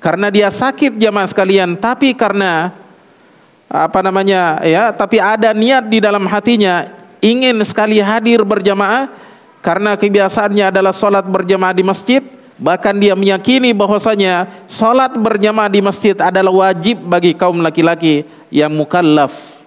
[0.00, 2.74] karena dia sakit jamaah sekalian tapi karena
[3.70, 6.90] apa namanya ya tapi ada niat di dalam hatinya
[7.22, 9.06] ingin sekali hadir berjamaah
[9.62, 12.22] karena kebiasaannya adalah sholat berjamaah di masjid
[12.58, 19.59] bahkan dia meyakini bahwasanya sholat berjamaah di masjid adalah wajib bagi kaum laki-laki yang mukallaf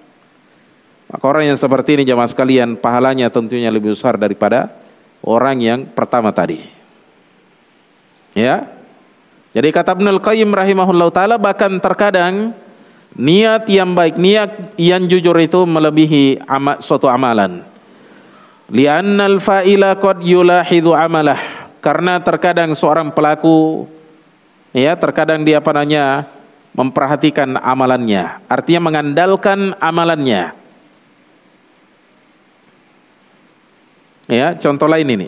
[1.13, 4.73] maka orang yang seperti ini jamaah sekalian pahalanya tentunya lebih besar daripada
[5.21, 6.65] orang yang pertama tadi.
[8.33, 8.65] Ya.
[9.53, 12.57] Jadi kata Ibnu Al-Qayyim rahimahullah taala bahkan terkadang
[13.13, 17.61] niat yang baik, niat yang jujur itu melebihi amat suatu amalan.
[18.73, 21.69] Li'annal fa'ila qad yulahidu amalah.
[21.77, 23.85] Karena terkadang seorang pelaku
[24.73, 26.25] ya terkadang dia apa namanya
[26.73, 30.62] memperhatikan amalannya, artinya mengandalkan amalannya.
[34.31, 35.27] Ya, contoh lain ini.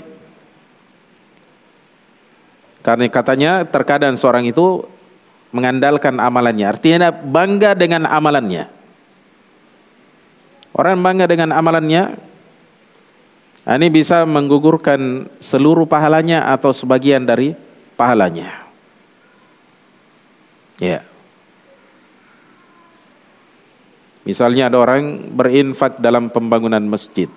[2.86, 4.86] Karena katanya terkadang seorang itu
[5.50, 8.70] mengandalkan amalannya, artinya bangga dengan amalannya.
[10.76, 12.20] Orang bangga dengan amalannya,
[13.66, 17.58] ini bisa menggugurkan seluruh pahalanya atau sebagian dari
[17.98, 18.68] pahalanya.
[20.78, 21.02] Ya.
[24.28, 27.32] Misalnya ada orang berinfak dalam pembangunan masjid.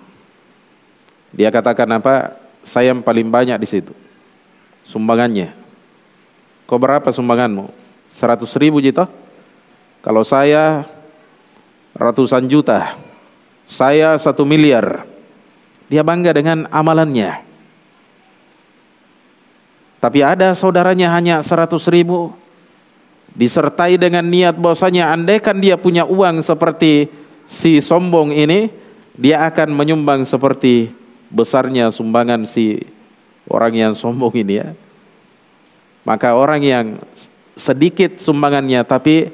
[1.33, 2.37] Dia katakan apa?
[2.65, 3.93] Saya yang paling banyak di situ.
[4.85, 5.53] Sumbangannya.
[6.65, 7.69] Kau berapa sumbanganmu?
[8.09, 9.05] 100 ribu gitu?
[10.01, 10.85] Kalau saya
[11.93, 12.97] ratusan juta.
[13.69, 15.05] Saya satu miliar.
[15.89, 17.45] Dia bangga dengan amalannya.
[19.99, 22.33] Tapi ada saudaranya hanya 100 ribu.
[23.35, 27.11] Disertai dengan niat bahwasanya andaikan dia punya uang seperti
[27.45, 28.73] si sombong ini,
[29.13, 30.98] dia akan menyumbang seperti
[31.29, 32.81] besarnya sumbangan si
[33.49, 34.69] orang yang sombong ini ya.
[36.05, 36.85] Maka orang yang
[37.53, 39.29] sedikit sumbangannya tapi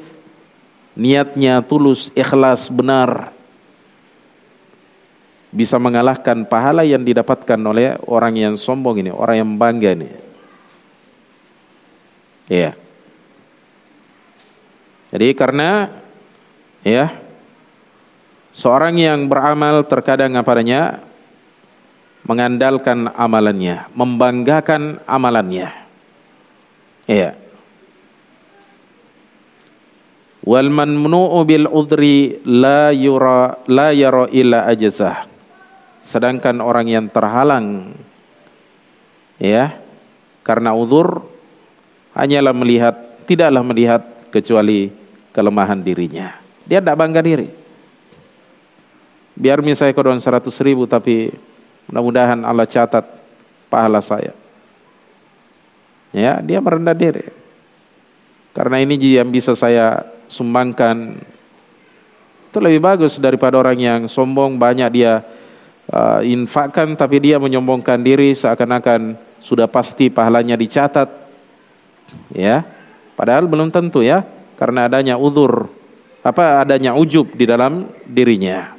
[0.96, 3.32] niatnya tulus, ikhlas, benar
[5.56, 10.10] bisa mengalahkan pahala yang didapatkan oleh orang yang sombong ini, orang yang bangga ini.
[12.52, 12.76] Ya.
[15.16, 15.96] Jadi karena
[16.84, 17.08] ya
[18.52, 21.00] seorang yang beramal terkadang apadanya
[22.26, 25.70] mengandalkan amalannya, membanggakan amalannya.
[27.06, 27.38] Iya.
[30.46, 35.26] Wal manmu'u bil udri la yura la yara illa ajzah.
[36.06, 37.98] Sedangkan orang yang terhalang
[39.42, 39.74] ya
[40.46, 41.26] karena uzur
[42.14, 42.94] hanyalah melihat
[43.26, 44.94] tidaklah melihat kecuali
[45.34, 46.38] kelemahan dirinya.
[46.66, 47.50] Dia tidak bangga diri.
[49.36, 50.22] Biar misalnya kau 100
[50.62, 51.34] ribu tapi
[51.90, 53.06] Mudah-mudahan Allah catat
[53.70, 54.34] pahala saya.
[56.16, 57.28] Ya, dia merendah diri.
[58.56, 61.20] Karena ini yang bisa saya sumbangkan
[62.48, 65.28] itu lebih bagus daripada orang yang sombong banyak dia
[65.92, 71.12] uh, infakkan tapi dia menyombongkan diri seakan-akan sudah pasti pahalanya dicatat.
[72.32, 72.64] Ya.
[73.20, 74.24] Padahal belum tentu ya
[74.56, 75.68] karena adanya uzur
[76.24, 78.72] apa adanya ujub di dalam dirinya.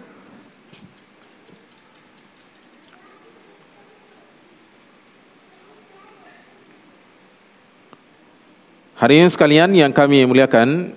[8.96, 10.88] Hari ini sekalian yang kami muliakan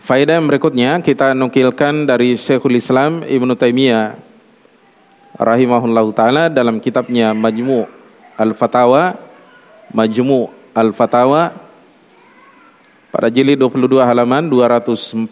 [0.00, 4.16] Faedah berikutnya kita nukilkan dari Syekhul Islam Ibn Taimiyah
[5.36, 7.84] rahimahullahu taala dalam kitabnya Majmu'
[8.40, 9.20] Al-Fatawa
[9.92, 11.52] Majmu' Al-Fatawa
[13.12, 15.28] pada jilid 22 halaman 243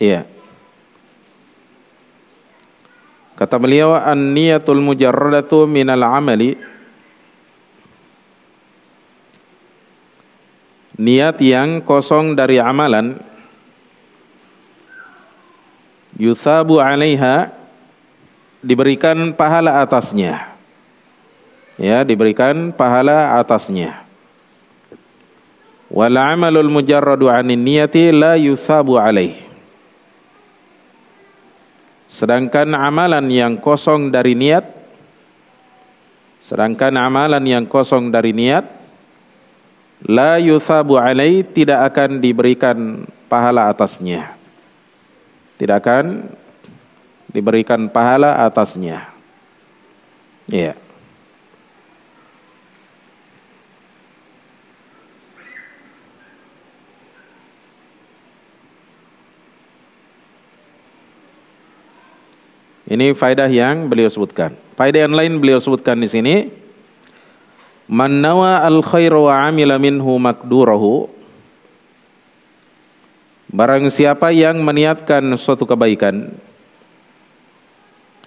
[0.00, 0.31] Iya
[3.32, 6.56] Kata beliau an-niyatul mujarradatu minal amali.
[11.00, 13.16] Niat yang kosong dari amalan.
[16.20, 17.62] Yuthabu alaiha
[18.62, 20.54] Diberikan pahala atasnya.
[21.74, 24.06] Ya diberikan pahala atasnya.
[25.90, 29.51] Wal amalul mujarradu anin niyati la yuthabu alaihi
[32.12, 34.68] Sedangkan amalan yang kosong dari niat
[36.44, 38.68] Sedangkan amalan yang kosong dari niat
[40.04, 44.36] La yuthabu alai tidak akan diberikan pahala atasnya
[45.56, 46.28] Tidak akan
[47.32, 49.08] diberikan pahala atasnya
[50.52, 50.81] Ya yeah.
[62.92, 64.52] Ini faedah yang beliau sebutkan.
[64.76, 66.52] Faedah yang lain beliau sebutkan di sini.
[67.88, 71.08] Man nawa al khairu wa amila minhu makdurahu.
[73.48, 76.36] Barang siapa yang meniatkan suatu kebaikan.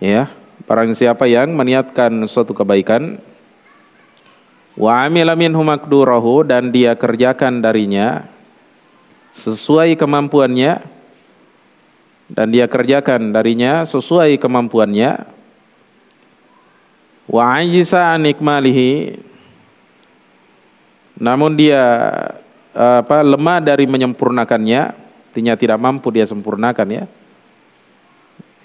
[0.02, 0.34] Ya,
[0.66, 3.22] barang siapa yang meniatkan suatu kebaikan.
[4.74, 8.26] Wa amila minhu makdurahu dan dia kerjakan darinya
[9.38, 10.95] sesuai kemampuannya
[12.26, 15.30] dan dia kerjakan darinya sesuai kemampuannya.
[17.30, 19.18] Wa ajisa anikmalihi.
[21.22, 21.82] Namun dia
[22.74, 25.06] apa lemah dari menyempurnakannya.
[25.30, 27.04] Artinya tidak mampu dia sempurnakan ya.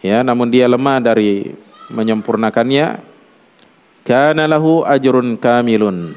[0.01, 1.53] Ya namun dia lemah dari
[1.93, 3.01] menyempurnakannya.
[4.09, 6.17] Kana lahu ajrun kamilun.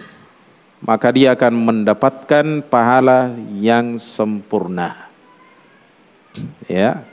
[0.84, 5.11] Maka dia akan mendapatkan pahala yang sempurna.
[6.68, 7.12] Ya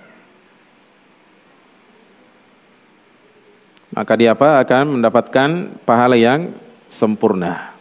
[3.91, 5.51] maka dia apa akan mendapatkan
[5.83, 6.55] pahala yang
[6.87, 7.75] sempurna.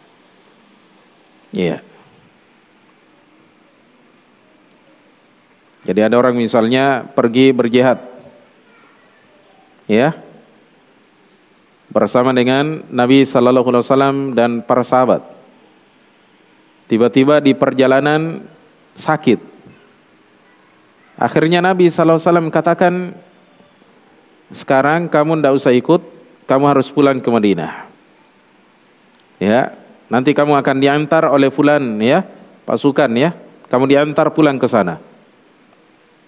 [1.54, 1.82] Iya.
[5.86, 7.98] Jadi ada orang misalnya pergi berjihad.
[9.90, 10.14] Ya.
[11.90, 15.26] Bersama dengan Nabi sallallahu alaihi wasallam dan para sahabat.
[16.86, 18.42] Tiba-tiba di perjalanan
[18.98, 19.38] sakit.
[21.20, 23.12] Akhirnya Nabi SAW katakan,
[24.50, 26.02] sekarang kamu tidak usah ikut,
[26.50, 27.86] kamu harus pulang ke Madinah.
[29.40, 29.72] Ya,
[30.10, 32.26] nanti kamu akan diantar oleh fulan ya,
[32.66, 33.30] pasukan ya,
[33.70, 34.98] kamu diantar pulang ke sana.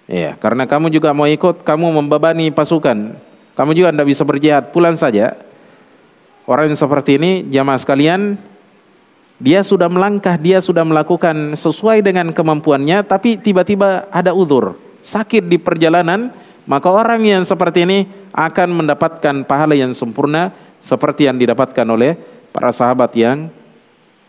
[0.06, 3.14] Ya, karena kamu juga mau ikut, kamu membebani pasukan.
[3.52, 5.36] Kamu juga tidak bisa berjihad, pulang saja.
[6.48, 8.34] Orang yang seperti ini, jamaah sekalian,
[9.42, 15.58] dia sudah melangkah, dia sudah melakukan sesuai dengan kemampuannya, tapi tiba-tiba ada uzur, sakit di
[15.58, 16.30] perjalanan,
[16.68, 17.98] maka orang yang seperti ini
[18.30, 22.14] akan mendapatkan pahala yang sempurna seperti yang didapatkan oleh
[22.54, 23.50] para sahabat yang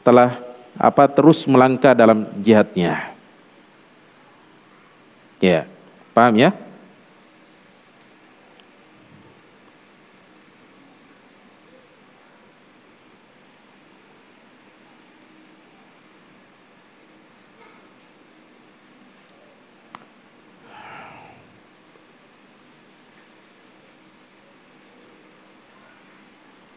[0.01, 0.39] telah
[0.73, 3.14] apa terus melangkah dalam jihadnya.
[5.38, 5.68] Ya,
[6.15, 6.55] paham ya?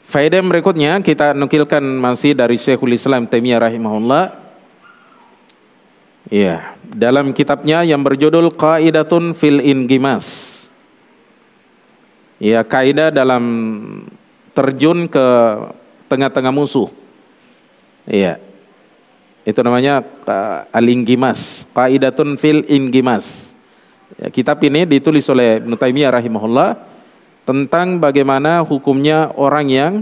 [0.07, 4.39] Faedah berikutnya kita nukilkan masih dari Syekhul Islam Taimiyah rahimahullah.
[6.31, 10.55] Iya, dalam kitabnya yang berjudul Qaidatun fil Ingimas.
[12.39, 13.43] Ya, kaidah dalam
[14.55, 15.27] terjun ke
[16.07, 16.87] tengah-tengah musuh.
[18.07, 18.39] Iya.
[19.43, 23.55] Itu namanya uh, Al-Ingimas, Qaidatun fil Ingimas.
[24.23, 26.96] Ya, kitab ini ditulis oleh Ibnu Taimiyah rahimahullah
[27.47, 29.95] tentang bagaimana hukumnya orang yang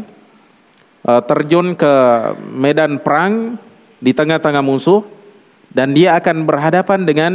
[1.04, 1.94] uh, terjun ke
[2.40, 3.60] medan perang
[4.00, 5.04] di tengah-tengah musuh
[5.68, 7.32] dan dia akan berhadapan dengan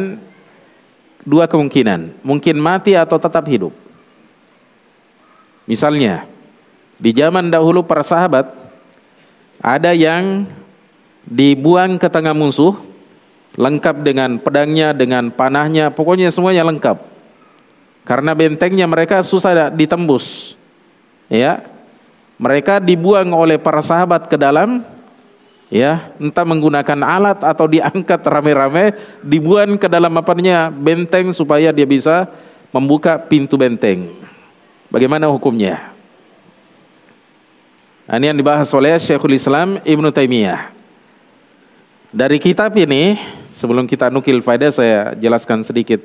[1.21, 3.71] dua kemungkinan, mungkin mati atau tetap hidup.
[5.69, 6.25] Misalnya,
[6.97, 8.49] di zaman dahulu para sahabat
[9.61, 10.49] ada yang
[11.29, 12.73] dibuang ke tengah musuh
[13.53, 17.08] lengkap dengan pedangnya, dengan panahnya, pokoknya semuanya lengkap
[18.09, 20.57] karena bentengnya mereka susah ditembus.
[21.29, 21.61] Ya.
[22.41, 24.81] Mereka dibuang oleh para sahabat ke dalam
[25.69, 32.25] ya, entah menggunakan alat atau diangkat rame-rame, dibuang ke dalam apanya benteng supaya dia bisa
[32.73, 34.09] membuka pintu benteng.
[34.89, 35.93] Bagaimana hukumnya?
[38.09, 40.73] Nah, ini yang dibahas oleh Syekhul Islam Ibnu Taimiyah.
[42.09, 43.21] Dari kitab ini,
[43.53, 46.01] sebelum kita nukil faedah saya jelaskan sedikit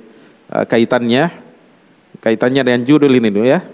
[0.53, 1.44] uh, kaitannya.
[2.23, 3.65] Kaitannya dengan judul ini dulu ya.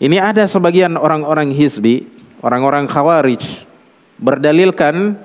[0.00, 2.08] Ini ada sebagian orang-orang hizbi,
[2.40, 3.68] orang-orang khawarij
[4.20, 5.16] berdalilkan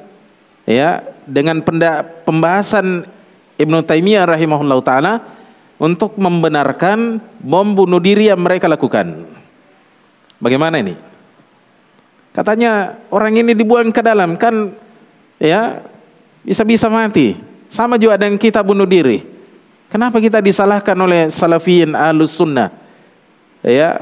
[0.67, 1.63] ya dengan
[2.23, 3.03] pembahasan
[3.55, 5.13] Ibnu Taimiyah rahimahullah taala
[5.79, 9.27] untuk membenarkan bom bunuh diri yang mereka lakukan.
[10.39, 10.95] Bagaimana ini?
[12.35, 14.75] Katanya orang ini dibuang ke dalam kan
[15.39, 15.79] ya
[16.43, 17.35] bisa-bisa mati.
[17.71, 19.34] Sama juga dengan kita bunuh diri.
[19.89, 22.73] Kenapa kita disalahkan oleh salafiyin ahlus sunnah?
[23.61, 24.01] Ya,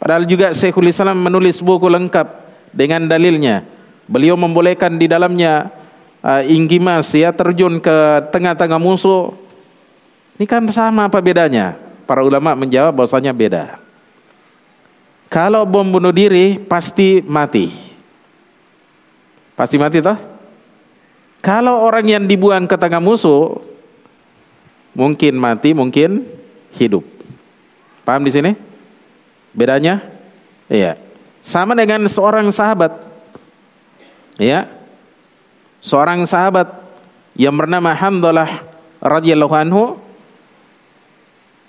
[0.00, 2.24] Padahal juga Syekhul Islam menulis buku lengkap
[2.72, 3.68] dengan dalilnya.
[4.08, 5.68] Beliau membolehkan di dalamnya
[6.24, 9.36] uh, inggimas ya terjun ke tengah-tengah musuh.
[10.40, 11.76] Ini kan sama apa bedanya?
[12.08, 13.76] Para ulama menjawab bahwasanya beda.
[15.28, 17.68] Kalau bom bunuh diri pasti mati.
[19.52, 20.16] Pasti mati toh?
[21.44, 23.60] Kalau orang yang dibuang ke tengah musuh
[24.94, 26.26] Mungkin mati, mungkin
[26.74, 27.06] hidup.
[28.02, 28.52] Paham di sini?
[29.54, 30.02] Bedanya?
[30.66, 30.98] Iya.
[31.40, 32.94] Sama dengan seorang sahabat.
[34.38, 34.66] Ya.
[35.80, 36.68] Seorang sahabat
[37.38, 38.66] yang bernama Hamdalah
[39.00, 39.96] radhiyallahu anhu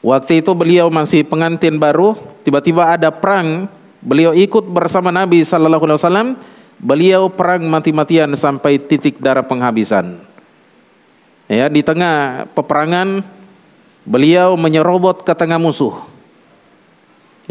[0.01, 3.69] Waktu itu beliau masih pengantin baru, tiba-tiba ada perang,
[4.01, 6.29] beliau ikut bersama Nabi sallallahu alaihi wasallam,
[6.81, 10.17] beliau perang mati-matian sampai titik darah penghabisan.
[11.51, 13.27] Ya, di tengah peperangan
[14.07, 15.99] beliau menyerobot ke tengah musuh.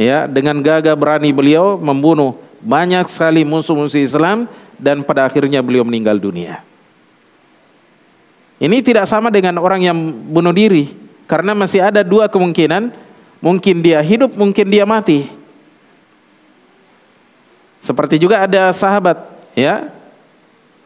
[0.01, 4.49] Ya, dengan gagah berani beliau membunuh banyak sekali musuh-musuh Islam
[4.81, 6.65] dan pada akhirnya beliau meninggal dunia.
[8.57, 9.97] Ini tidak sama dengan orang yang
[10.33, 10.97] bunuh diri
[11.29, 12.97] karena masih ada dua kemungkinan,
[13.45, 15.29] mungkin dia hidup, mungkin dia mati.
[17.85, 19.93] Seperti juga ada sahabat, ya.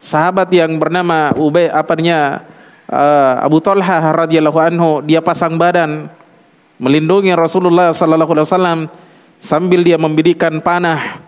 [0.03, 2.43] Sahabat yang bernama Ubay apanya
[2.89, 6.09] uh, Abu Talha radhiyallahu anhu dia pasang badan
[6.77, 8.79] melindungi Rasulullah sallallahu alaihi wasallam
[9.39, 11.21] sambil dia memberikan panah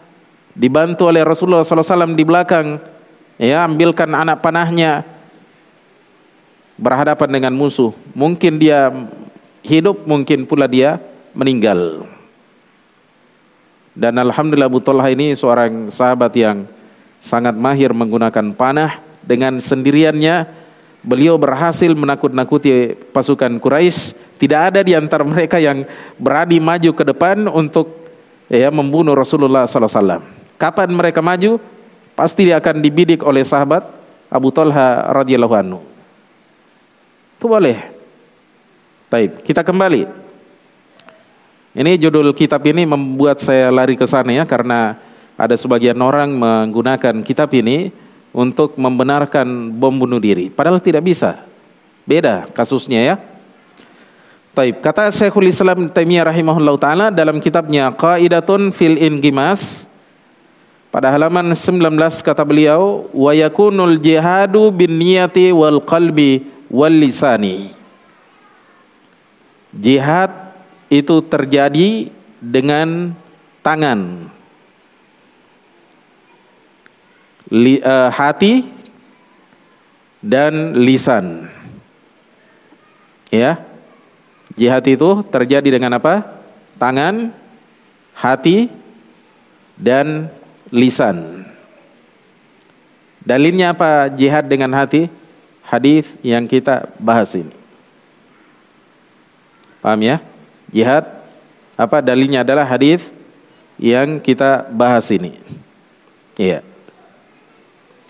[0.57, 2.67] dibantu oleh Rasulullah sallallahu alaihi wasallam di belakang
[3.37, 5.05] ya ambilkan anak panahnya
[6.77, 7.91] berhadapan dengan musuh.
[8.13, 8.93] Mungkin dia
[9.65, 11.01] hidup mungkin pula dia
[11.33, 12.05] meninggal.
[13.97, 16.69] Dan alhamdulillah Abu Talha ini seorang sahabat yang
[17.17, 20.66] sangat mahir menggunakan panah dengan sendiriannya
[21.07, 24.27] beliau berhasil menakut-nakuti pasukan Quraisy.
[24.37, 25.87] Tidak ada di antara mereka yang
[26.19, 27.89] berani maju ke depan untuk
[28.51, 30.21] ya membunuh Rasulullah SAW.
[30.59, 31.57] Kapan mereka maju?
[32.13, 33.87] Pasti dia akan dibidik oleh sahabat
[34.27, 35.79] Abu Talha radhiyallahu anhu.
[37.39, 37.77] Itu boleh.
[39.07, 40.27] Baik, kita kembali.
[41.77, 44.97] Ini judul kitab ini membuat saya lari ke sana ya karena
[45.37, 47.93] ada sebagian orang menggunakan kitab ini
[48.37, 50.53] untuk membenarkan bom bunuh diri.
[50.53, 51.41] Padahal tidak bisa.
[52.05, 53.15] Beda kasusnya ya.
[54.53, 54.77] Taib.
[54.77, 59.89] Kata Syekhul Islam Taimiyah rahimahullah taala dalam kitabnya Qaidatun fil Ingimas
[60.93, 67.73] pada halaman 19 kata beliau wa yakunul jihadu bin niyati wal qalbi wal lisani.
[69.73, 70.57] Jihad
[70.89, 72.09] itu terjadi
[72.41, 73.13] dengan
[73.61, 74.31] tangan,
[77.51, 78.67] li, uh, hati
[80.23, 81.47] dan lisan.
[83.31, 83.63] Ya.
[84.57, 86.25] Jihad itu terjadi dengan apa?
[86.81, 87.29] Tangan,
[88.17, 88.71] hati
[89.77, 90.33] dan
[90.73, 91.45] lisan.
[93.21, 95.11] Dalilnya apa jihad dengan hati?
[95.67, 97.51] Hadis yang kita bahas ini.
[99.83, 100.23] Paham ya?
[100.71, 101.03] Jihad
[101.75, 103.11] apa dalilnya adalah hadis
[103.77, 105.37] yang kita bahas ini.
[106.39, 106.63] Iya.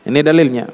[0.07, 0.71] Ini dalilnya.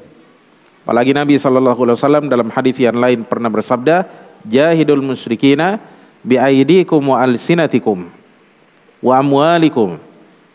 [0.86, 4.06] Apalagi Nabi sallallahu alaihi wasallam dalam hadis yang lain pernah bersabda,
[4.46, 5.82] "Jahidul musyrikina
[6.22, 8.06] bi aidikum wa alsinatikum
[9.02, 9.98] wa amwalikum."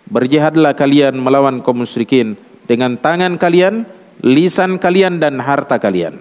[0.10, 2.34] Berjihadlah kalian melawan kaum musyrikin
[2.66, 3.86] dengan tangan kalian,
[4.26, 6.18] lisan kalian dan harta kalian.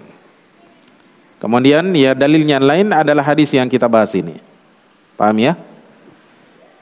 [1.39, 4.37] Kemudian ya dalilnya lain adalah hadis yang kita bahas ini.
[5.15, 5.55] Paham ya?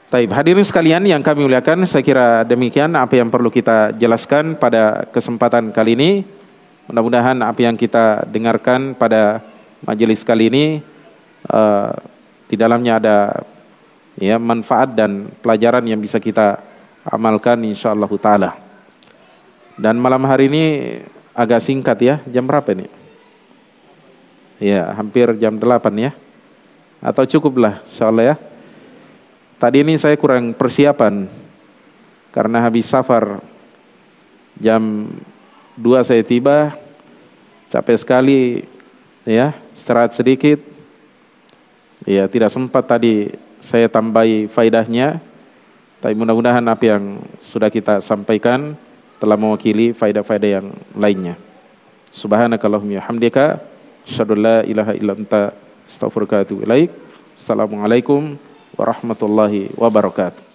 [0.08, 5.04] Taib hadirin sekalian yang kami muliakan, saya kira demikian apa yang perlu kita jelaskan pada
[5.12, 6.12] kesempatan kali ini.
[6.88, 9.44] Mudah-mudahan apa yang kita dengarkan pada
[9.84, 10.66] majelis kali ini
[11.52, 11.92] uh,
[12.48, 13.18] di dalamnya ada
[14.16, 16.64] ya manfaat dan pelajaran yang bisa kita
[17.04, 18.56] amalkan insyaallah taala.
[19.76, 20.64] Dan malam hari ini
[21.36, 22.16] agak singkat ya.
[22.32, 22.88] Jam berapa ini?
[24.64, 25.68] Ya, hampir jam 8
[26.00, 26.16] ya.
[27.04, 28.36] Atau cukuplah insyaallah ya.
[29.58, 31.26] Tadi ini saya kurang persiapan
[32.30, 33.42] karena habis safar
[34.62, 35.10] jam
[35.74, 36.78] 2 saya tiba
[37.74, 38.42] capek sekali
[39.26, 40.62] ya istirahat sedikit.
[42.06, 45.18] Ya tidak sempat tadi saya tambahi faidahnya
[46.06, 48.78] tapi mudah-mudahan apa yang sudah kita sampaikan
[49.18, 51.34] telah mewakili faidah-faidah yang lainnya.
[52.14, 53.58] Subhanakallahumma hamdika
[54.06, 55.58] asyhadu la ilaha illa anta
[55.90, 56.64] astaghfiruka wa atubu
[57.34, 58.38] assalamualaikum
[58.78, 60.47] warahmatullahi wabarakatuh.